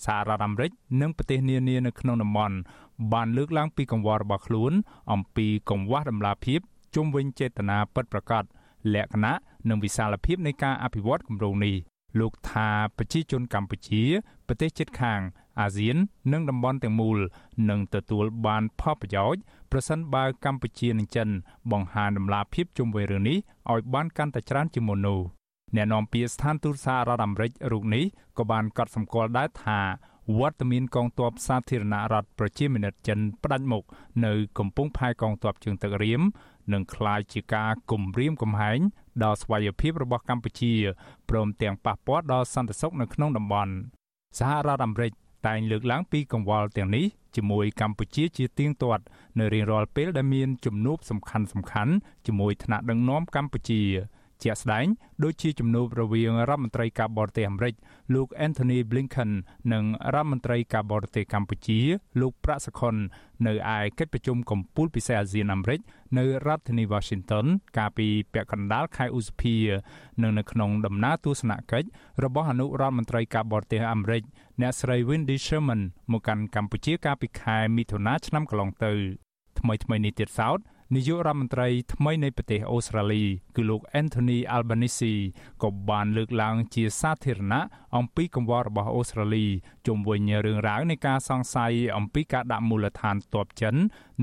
[0.06, 0.72] សហរដ្ឋអាមេរិក
[1.02, 2.58] និងប្រទេសនានានៅក្នុងតំបន់
[3.14, 4.74] បានលើកឡើងពីកង្វល់របស់ខ្លួន
[5.14, 6.60] អំពីកង្វះដំណាភាព
[6.96, 8.44] ជុំវិញចេតនាពិតប្រាកដ
[8.94, 9.34] លក្ខណៈ
[9.70, 11.76] និងវិសាលភាពនៃការអភិវឌ្ឍគម្រោងនេះ
[12.20, 14.04] លោកថាប្រជាជនកម្ពុជា
[14.48, 15.22] ប្រទេសជិតខាង
[15.60, 15.98] អាស៊ាន
[16.32, 17.18] និងតំបន់ទាំងមូល
[17.70, 19.42] នឹងទទួលបានផលប្រយោជន៍
[19.72, 21.30] ប្រសិនបើកម្ពុជានិងចិន
[21.72, 23.38] បង្ហាញដំណាភាពជុំវិញរឿងនេះ
[23.72, 25.20] ឲ្យបានកាន់តែច្រើនជាងមុននោះ
[25.76, 28.06] អ្នកនាំពាក្យស្ថានទូតសហរដ្ឋអាមេរិករូបនេះ
[28.38, 29.80] ក៏បានកត់សម្គាល់ដែរថា
[30.40, 33.84] វត្តមានកងទ័ពសាធារណរដ្ឋប្រជាមានិតចិនផ្ដាច់មុខ
[34.26, 36.22] នៅកំពង់ផែកងទ័ពជើងទឹករៀម
[36.74, 38.80] នឹងក្លាយជាការគំរាមកំហែង
[39.24, 40.74] ដល់ស្វ័យភាពរបស់កម្ពុជា
[41.30, 43.74] ព្រមទាំងប៉ះពាល់ដល់សន្តិសុខនៅក្នុងតំបន់
[44.38, 45.12] សហរដ្ឋអាមេរិក
[45.48, 47.06] តែងលើកឡើងពីកង្វល់ទាំងនេះ
[47.36, 49.04] ជាមួយកម្ពុជាជាទៀងទាត់
[49.40, 51.94] នៅរៀងរាល់ពេលដែលមានជំនួបសំខាន់សំខាន់
[52.26, 53.82] ជាមួយថ្នាក់ដឹកនាំកម្ពុជា
[54.44, 54.88] ជាក់ស្ដែង
[55.24, 57.74] ដូចជាជំនួបរវាងរដ្ឋមន្ត្រីការបរទេសអាមេរិក
[58.14, 59.32] លោក Anthony Blinken
[59.74, 59.84] និង
[60.14, 61.80] រដ្ឋមន្ត្រីការបរទេសកម្ពុជា
[62.22, 62.96] លោកប្រាក់សុខុន
[63.48, 65.80] នៅឯកិច្ចប្រជុំកំពូលពិសេសអាស៊ានអាមេរិក
[66.18, 67.46] នៅរដ្ឋធានី Washington
[67.78, 69.56] កាលពីពាក់កណ្ដាលខែឧសភា
[70.22, 71.88] និងនៅក្នុងដំណើរទស្សនកិច្ច
[72.24, 74.24] របស់អនុរដ្ឋមន្ត្រីការបរទេសអាមេរិក
[74.62, 75.82] អ្នកស្រី Wendy Sherman
[76.12, 78.94] មកកាន់កម្ពុជាកាលពីខែមិថុនាឆ្នាំកន្លងទៅ
[79.60, 80.60] ថ្មីថ្មីនេះទៀតសោត
[80.96, 83.24] នាយករដ្ឋមន្ត្រីថ្មីនៃប្រទេសអូស្ត្រាលី
[83.56, 85.14] គឺលោក Anthony Albanese
[85.64, 87.64] ក៏បានលើកឡើងជាសាធារណៈ
[87.98, 89.48] អំពីកង្វល់របស់អូស្ត្រាលី
[89.88, 93.76] ជុំវិញរឿងរ៉ាវនៃការសង្ស័យអំពីការដាក់មូលដ្ឋានទ័ពចិន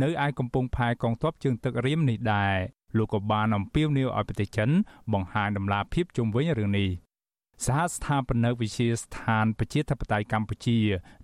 [0.03, 2.57] នៅឯកំពង់ផែកងទ័ពជើងទឹករៀមនេះដែរ
[2.99, 4.71] លោកក៏បានអំពាវនាវឲ្យប្រទេសចិន
[5.12, 6.91] បង្ហាញដំណាភាពជុំវិញរឿងនេះ
[7.64, 10.79] សហស្ថាបនិកវិទ្យាស្ថានប្រជាធិបតេយ្យកម្ពុជា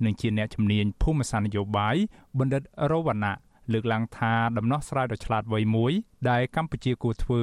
[0.05, 1.97] និងជាអ្នកជំនាញភូមិសាស្ត្រនយោបាយ
[2.38, 2.62] បណ្ឌិត
[2.93, 3.36] រវណ្ណៈ
[3.72, 5.92] លើកឡើងថាដំណោះស្រាយដ៏ឆ្លាតវៃមួយ
[6.30, 7.42] ដែលកម្ពុជាគួរធ្វើ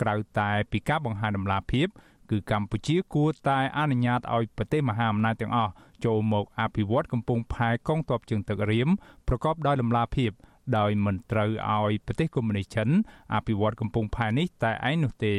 [0.00, 1.88] ក្រៅតែពីការបង្ហាញដំណាភាព
[2.30, 5.72] គឺកម្ពុជាគួរតែអនុញ្ញាតឲ្យប្រទេសមហាអំណាចទាំងអស់
[6.04, 8.88] ចូលមកអភិវឌ្ឍកំពង់ផែកងទ័ពជើងទឹករៀម
[9.28, 10.30] ប្រកបដោយដំណាភាព
[10.78, 12.88] ដោយមិនត្រូវឲ្យប្រទេសកុម្មុយនីសចិន
[13.34, 15.34] អភិវឌ្ឍកំពង់ផែនេះតែឯងនោះទេ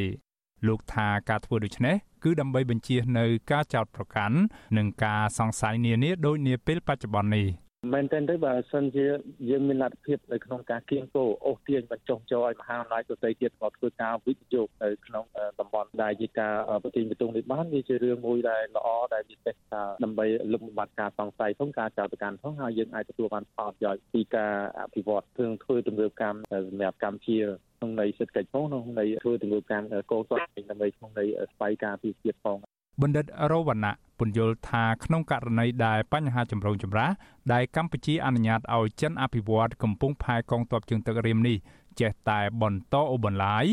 [0.67, 4.37] លោកថាការធ្វើដូច្នេះគឺដើម្បីបញ្ជៀសនៅការចោទប្រកាន់
[4.77, 7.47] និងការសង្ស័យនានាដូចនាពេលបច្ចុប្បន្ននេះ
[7.93, 9.05] មែនទែនទៅបើសិនជា
[9.49, 15.25] យើងមានលទ្ធភាពនៅក្នុងការគៀងគោអូសទាញបញ្ចុះចូលឲ្យមហាអំណាចដទៃទៀតមកធ្វើការវិនិយោគនៅក្នុង
[15.59, 16.53] តំបន់ដែលជាការ
[16.83, 27.37] ប្រតិបត្តិនេះបានវាជារឿងមួយដែលល្អដែលវាទេសថាដើម្បីលុបបំបាត់ការសង្ស័យផងការចោទប្រកាន់ផងហើយយើងអាចទទួលបានផលប្រយោជន៍ពីការអភិវឌ្ឍធ្វើធ្វើទំនើបកម្មសម្រាប់កម្ពុជា
[27.77, 32.57] ក្នុងន័យសេដ្ឋកិច្ចផងក្នុងន័យធ្វើទំនើបកម្មកោសល្យដើម្បីក្នុងន័យស្វ័យការពីជាតិផង
[33.01, 37.11] បណ្ឌិតរវណ្ណៈ ពន្យល់ថាក្នុងករណីដែលបញ្ហាចម្រូងចម្រាស
[37.53, 41.57] ដែលកម្ពុជាអនុញ្ញាតឲ្យចិនអភិវឌ្ឍកំពង់ផែកងទ័ពជើងទឹករៀមនេះ
[41.99, 43.65] ចេះតែបន្តអូបន្លាយ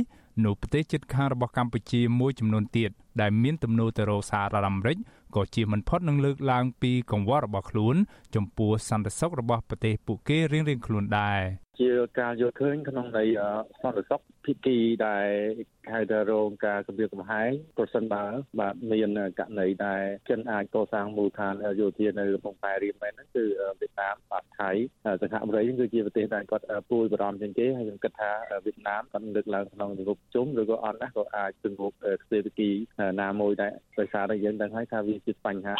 [0.44, 2.90] នោះប្រទេសជិតខាងរបស់កម្ពុជាមួយចំនួនទៀត
[3.20, 4.96] ដែលមានទំនោរទៅរកសហរដ្ឋអាមេរិក
[5.34, 7.96] ក៏ជាមិនផុតនឹងលើកឡើងពីកង្វល់របស់ខ្លួន
[8.34, 13.28] ចំពោះសន្តិសុខរបស់ប្រទេសពួកគេរៀងៗខ្លួនដែរ ជាការយល់ឃើញក្នុងន័យ
[13.80, 15.28] សន្តិសុខភិគីដែល
[15.92, 18.24] ហៅថារងការគម្រាមកំហែងប្រសិនបើ
[18.60, 19.08] បាទមាន
[19.38, 23.44] ករណីដែលចិនអាចកសាងមូលដ្ឋានយោធានៅកំពង់ផែរៀមមែនហ្នឹងគឺ
[23.80, 24.70] វៀតណាមបាទថៃ
[25.20, 28.32] សហអាមេរិកគឺជាប្រទេសដែលគាត់ពួយបារម្ភជាងគេហើយខ្ញុំគិតថា
[28.64, 32.70] វៀតណាមគាត់លើកឡើងក្នុងជំនុំជុំឬក៏អត់ណាក៏អាចជំនុំស្ថិរគី
[33.20, 35.74] ណាមួយដែរដោយសារតែយើងដឹងហើយថាវាជាបញ្ហា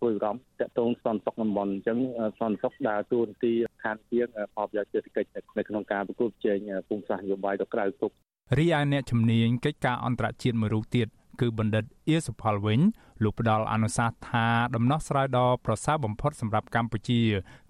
[0.00, 1.98] ពួយបារម្ភតកតងសន្តិសុខតំបន់អញ្ចឹង
[2.40, 3.52] សន្តិសុខដើរតួនាទី
[3.84, 6.58] ខានជាងផលប្រយោជន៍សេដ្ឋកិច្ចនៅក្នុងការប្រគល់ប្រជែង
[6.88, 8.10] ភូមិសាស្ត្រនយោបាយទៅក្រៅទុក
[8.58, 11.08] រីឯអ្នកជំនាញកិច្ចការអន្តរជាតិមួយរូបទៀត
[11.40, 12.80] គឺបណ្ឌិតអៀសុផលវិញ
[13.22, 17.20] លោកផ្ដល់អនុសាសន៍ថាដំណោះស្រាយដ៏ប្រសើរបំផុតសម្រាប់កម្ពុជា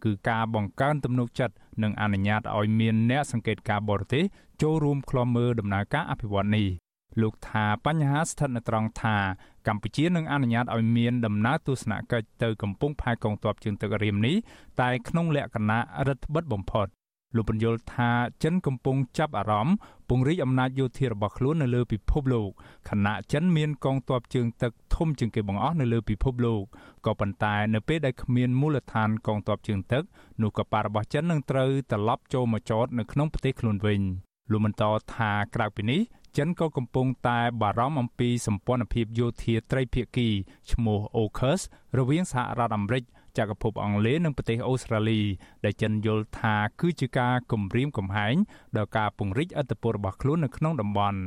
[0.05, 4.25] គឺការបង្កើនទំនុកចិត្តនិងអនុញ្ញាតឲ្យមានអ្នកសង្កេតការបរទេស
[4.63, 6.67] ចូលរួមក្លំមើលដំណើរការអភិវឌ្ឍនេះ
[7.23, 9.17] លោកថាបញ្ហាស្ថិតនៅត្រង់ថា
[9.69, 14.37] កម្ពុជានឹងអនុញ្ញាតឲ្យមានដំណើរទស្សនកិច្ចទៅកំពង់ផែកងទ័ពជើងទឹករៀមនេះ
[14.81, 16.87] តែក្នុងលក្ខណៈរដ្ឋបិទបំផុត
[17.37, 18.11] លោកបញ្យល់ថា
[18.45, 19.77] ចិនកំពុងចាប់អារម្មណ៍
[20.09, 22.51] ពង្រីកអំណាចយោធារបស់ខ្លួននៅលើពិភពលោក
[22.91, 26.63] ខណៈចិនមានកងទ័ពជើងទឹកធំជាងគេបង្អស់នៅលើពិភពលោក
[27.07, 30.03] ក៏ប៉ុន្តែនៅពេលដែលគ្មានមូលដ្ឋានកងទ័ពជើងទឹក
[30.43, 34.01] នោះក៏បារបស់ចិននឹងត្រូវត្រឡប់ចូលមកចតនៅក្នុងប្រទេសខ្លួនវិញ
[34.51, 36.01] លោកបន្តថាក្រៅពីនេះ
[36.37, 40.29] ចិនក៏កំពុងតែបារម្ភអំពីសម្ព័ន្ធភាពយោធាត្រីភាគី
[40.73, 41.61] ឈ្មោះ AUKUS
[41.99, 43.03] រវាងសហរដ្ឋអាមេរិក
[43.39, 45.21] ចក្រភពអង់គ្លេសនិងប្រទេសអូស្ត្រាលី
[45.65, 48.35] ដែលចិនយល់ថាគឺជាការគំរាមកំហែង
[48.77, 51.21] ដល់ការពង្រីកឥទ្ធិពលរបស់ខ្លួននៅក្នុងតំបន់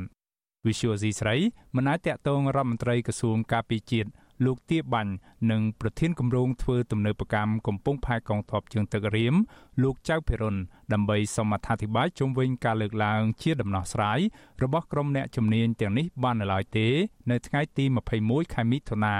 [0.66, 1.36] Visual C ស្រី
[1.76, 4.10] មិនអាចតាក់ទងរដ្ឋមន្ត្រីក្រសួងការពារជាតិ
[4.44, 5.12] លោកទាបាញ់
[5.50, 9.34] និងប្រធានគម្រោងធ្វើទំនើបកម្មកំពង់ផែកងទ័ពជើងទឹករៀម
[9.82, 10.56] លោកចៅភិរុន
[10.92, 14.18] ដើម្បីសូមអធិប្បាយជុំវិញការលើកឡើងជាដំណោះស្រាយ
[14.62, 16.88] របស់ក្រុមអ្នកជំនាញទាំងនេះបាននៅឡើយទេ
[17.30, 17.84] នៅថ្ងៃទី
[18.18, 19.16] 21ខែមិថុនា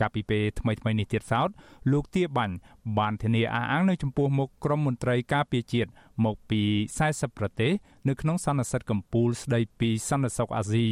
[0.00, 1.48] កាលពីពេលថ្មីថ្មីនេះទៀតសោត
[1.92, 2.54] លោកទាបាញ់
[2.98, 5.90] បានធានាអះអាងនៅចំពោះមុខក្រុមមន្ត្រីការពារជាតិ
[6.24, 6.62] មកពី
[7.00, 7.72] 40ប្រទេស
[8.08, 10.86] នៅក្នុងសន្និសីទកម្ពុជាស្ដីពីសន្តិសុខអាស៊ី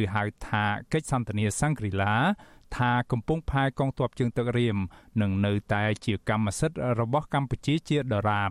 [0.00, 2.14] ឬហៅថាកិច្ចសន្ទនាសង្គ្រីឡា
[2.76, 4.76] ថាកំពុងផែកងទ័ពជើងទឹករៀម
[5.22, 8.50] នឹងនៅតែជាកម្មសិទ្ធិរបស់កម្ពុជាជាដរាប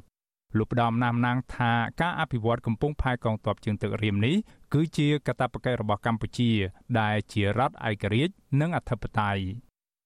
[0.58, 4.36] លោកផ្ដំណាមណាងថាការអភិវឌ្ឍកំពុងផែកងទ័ពជើងទឹករៀមនេះ
[4.74, 6.52] គឺជាកាតព្វកិច្ចរបស់កម្ពុជា
[7.00, 9.44] ដែលជារដ្ឋឯករាជ្យនិងអធិបតេយ្យ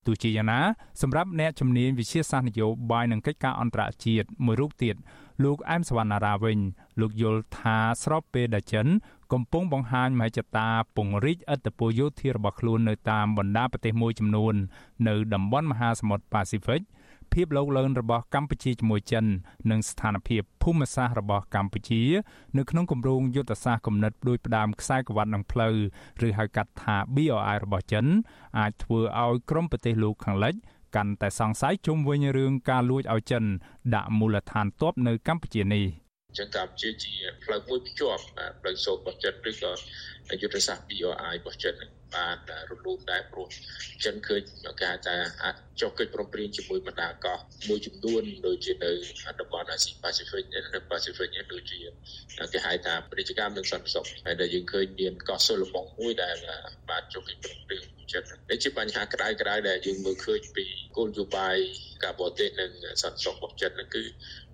[0.06, 0.60] ទោះជាយ៉ាងណា
[1.02, 4.96] សម្រាប់អ្នកជំនាញវិជាសាស្ត្រនយោបាយនិងកិច្ចការអន្តរជាតិមួយរូបទៀត
[5.44, 6.60] លោកអែមសវណ្ណារាវិញ
[7.00, 8.88] លោកយល់ថាស្របពេលដែលចិន
[9.34, 14.56] កំពុងបង្ហាញមហិច្ឆតាពង្រីកឥទ្ធិពលយោធារបស់ខ្លួននៅតាមបណ្ដាប្រទេសមួយចំនួន
[15.08, 16.82] នៅតំបន់មហាសមុទ្រប៉ាស៊ីហ្វិក
[17.34, 19.26] ភាពលោកលឿនរបស់កម្ពុជាជាមួយចិន
[19.72, 22.04] និងស្ថានភាពភូមិសាស្ត្ររបស់កម្ពុជា
[22.58, 25.76] នៅក្នុងគម្រោងយុទ្ធសាស្ត្រគំនិតដូចផ្ដើមខ្សែក្រវ៉ាត់នឹងផ្លូវ
[26.28, 28.06] ឬហៅកាត់ថា BRI របស់ចិន
[28.60, 30.56] អាចធ្វើឲ្យក្រុមប្រទេសលោកខាងលិច
[30.96, 33.44] កាន់តែសង្ស័យជុំវិញរឿងការលួចឲ្យចិន
[33.96, 35.86] ដាក់មូលដ្ឋានទ័ពនៅកម្ពុជានេះ
[36.38, 37.14] ចឹងកម្ពុជាជា
[37.44, 38.24] ផ្លូវមួយភ្ជាប់
[38.60, 39.72] ផ្លូវសូត្ររបស់ចិនឬក៏
[40.42, 41.74] យុទ្ធសាស្ត្រ BRI របស់ចិន
[42.16, 42.38] បាន
[42.72, 43.48] រលូនដែរព្រោះ
[44.06, 44.42] ចិនឃើញ
[44.84, 47.40] ការថាអាចចុះកិច្ចព្រមព្រៀងជាមួយបណ្ដាកោះ
[47.70, 48.92] មួយចំនួនដូចជានៅ
[49.40, 51.80] តំបន់អាស៊ីប៉ាស៊ីហ្វិកនៅប៉ាស៊ីហ្វិកដូចជា
[52.54, 56.36] គេហៅថាពាណិជ្ជកម្មនិងសន្តិសុខហើយដែលយើងឃើញមានកោះសុលបងមួយដែល
[56.90, 57.84] បានចុះកិច្ចព្រមព្រៀង
[58.14, 61.58] ចិត្តនេះជាបញ្ហាក្តៅក្តៅដែលយើងមើលឃើញពីគោលនយោបាយ
[62.04, 64.04] ការបរទេសនិងសន្តិសុខរបស់ចិត្តហ្នឹងគឺ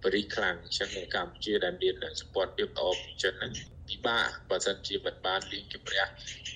[0.04, 2.88] បរិខ្លាំងអញ្ចឹងកម្ពុជាដែលមានសម្ព័ន្ធភាពល្អ
[3.24, 6.04] ចិត្តហ្នឹង ពិបាកបើសិនជាមិនបានលៀងជំរះ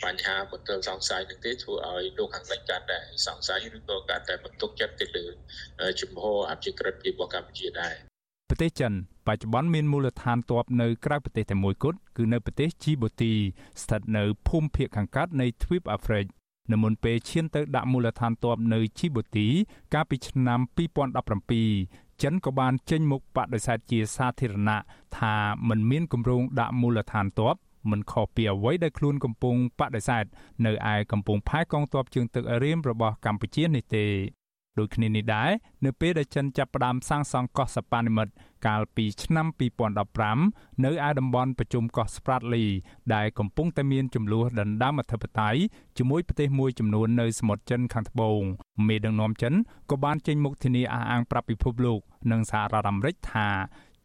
[0.03, 5.25] បញ្ហាមន្ទិលសង្ស័យនឹងទេធ្វើឲ្យលោកខាងលិចកាន់តែសង្ស័យឬក៏កាន់តែបន្ទុកចិត្តទៅលើ
[6.01, 7.95] ជំហរអភិក្រិតរបស់កម្ពុជាដែរ
[8.49, 8.93] ប្រទេសចិន
[9.27, 13.33] បច្ចុប្បន្នមានមូលដ្ឋានទ័ពនៅក្រៅប្រទេសតែមួយគត់គឺនៅប្រទេសជីបូទី
[13.81, 16.25] ស្ថិតនៅភូមិភាគខាងកើតនៃទ្វីបអាហ្វ្រិក
[16.71, 19.47] នៅមុនពេលឈានទៅដាក់មូលដ្ឋានទ័ពនៅជីបូទី
[19.93, 24.77] កាលពីឆ្នាំ2017 ចិនក៏បានចេញមុខបដិសេធជាសាធារណៈ
[25.17, 25.35] ថា
[25.69, 27.55] មិនមានគម្រោងដាក់មូលដ្ឋានទ័ព
[27.91, 30.25] មិនខុសពីអ្វីដែលខ្លួនកំពុងបដិសេធ
[30.65, 34.05] នៅឯកំពង់ផែកងទ័ពជើងទឹករៀមរបស់កម្ពុជានេះទេ
[34.79, 35.51] ដូចគ្នានេះដែរ
[35.85, 38.33] នៅពេលដែលចិនចាប់ផ្ដើមសាងសង់កោះសប៉ានិមិត្ត
[38.67, 39.47] កាលពីឆ្នាំ
[40.15, 42.65] 2015នៅឯតំបន់ប្រជុំកោះស្ប្រាតលី
[43.15, 45.59] ដែលកំពុងតែមានចំនួនដណ្ដើមអធិបតេយ្យ
[45.97, 48.41] ជាមួយប្រទេសមួយចំនួននៅសមុទ្រចិនខាងត្បូង
[48.87, 49.53] មេដឹកនាំចិន
[49.89, 51.99] ក៏បានចេញមុខធានាអះអាងប្រាប់ពិភពលោក
[52.31, 53.49] និងសហរដ្ឋអាមេរិកថា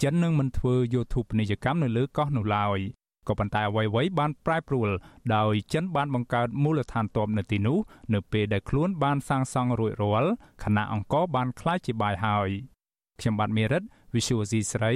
[0.03, 2.81] ចិននឹងមិនធ្វើយោធូបនីយកម្មនៅលើកោះនោះឡើយ
[3.29, 4.91] ក៏ប៉ុន្តែអ្វីៗបានប្រែប្រួល
[5.37, 7.79] ដោយចិនបានបង្កើតមូលដ្ឋានទ័ពនៅទីនោះ
[8.14, 10.33] នៅពេលដែលខ្លួនបានសាងសង់រួចរាល់
[10.64, 12.49] ខណៈអង្គរបានក្លាយជាបាយហើយ
[13.20, 13.83] ខ្ញុំបាទមេរិត
[14.14, 14.93] Visual C ស្រី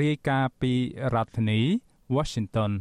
[0.00, 0.72] រាយការណ៍ពី
[1.14, 1.60] រដ្ឋធានី
[2.16, 2.72] Washington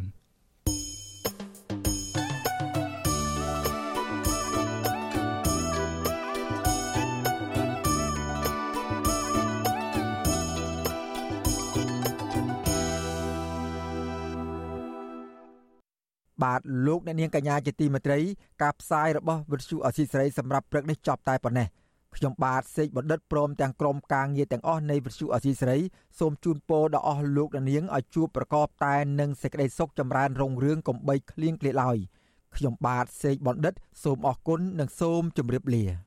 [16.43, 18.19] បាទលោកអ្នកនាងកញ្ញាជាទីមេត្រី
[18.61, 21.67] ការផ្សាយរបស់វិទ្យុអសីសេរីសម្រាប់ព្រឹកនេះចប់តែប៉ុណ្ណេះ
[22.15, 25.79] ខ្ញុំបាទសេកបណ្ឌិតព្រមទាំងក្រុមការងារទាំងអស់នៃវិទ្យុអសីសេរី
[26.19, 31.97] សូមជូនពរដល់អស់លោកអ្នកនាងឲ្យជួបប្រកបតែនឹងសេចក្តីសុខចម្រើនរុងរឿងកំបីគ្លៀងគ្លាឡើយ
[32.55, 33.73] ខ្ញុំបាទសេកបណ្ឌិត
[34.03, 36.06] សូមអរគុណនិងសូមជម្រាបលា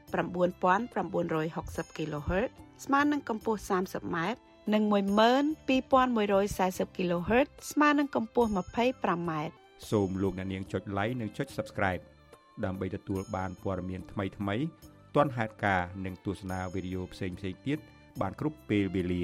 [0.11, 2.49] 9960 kHz
[2.85, 4.17] ស្មើនឹងកម្ពស់ 30m
[4.73, 9.31] និង12140 kHz ស្មើនឹងកម្ពស់ 25m
[9.89, 12.01] សូមលោកអ្នកនាងចុច like និងចុច Subscribe
[12.65, 14.63] ដើម្បីទទួលបានព័ត៌មានថ្មីៗ
[15.15, 17.37] ទាន់ហេតុការណ៍និងទស្សនាវីដេអូផ្សេងៗ
[17.67, 17.77] ទៀត
[18.21, 19.23] បានគ្រប់ពេលវេលា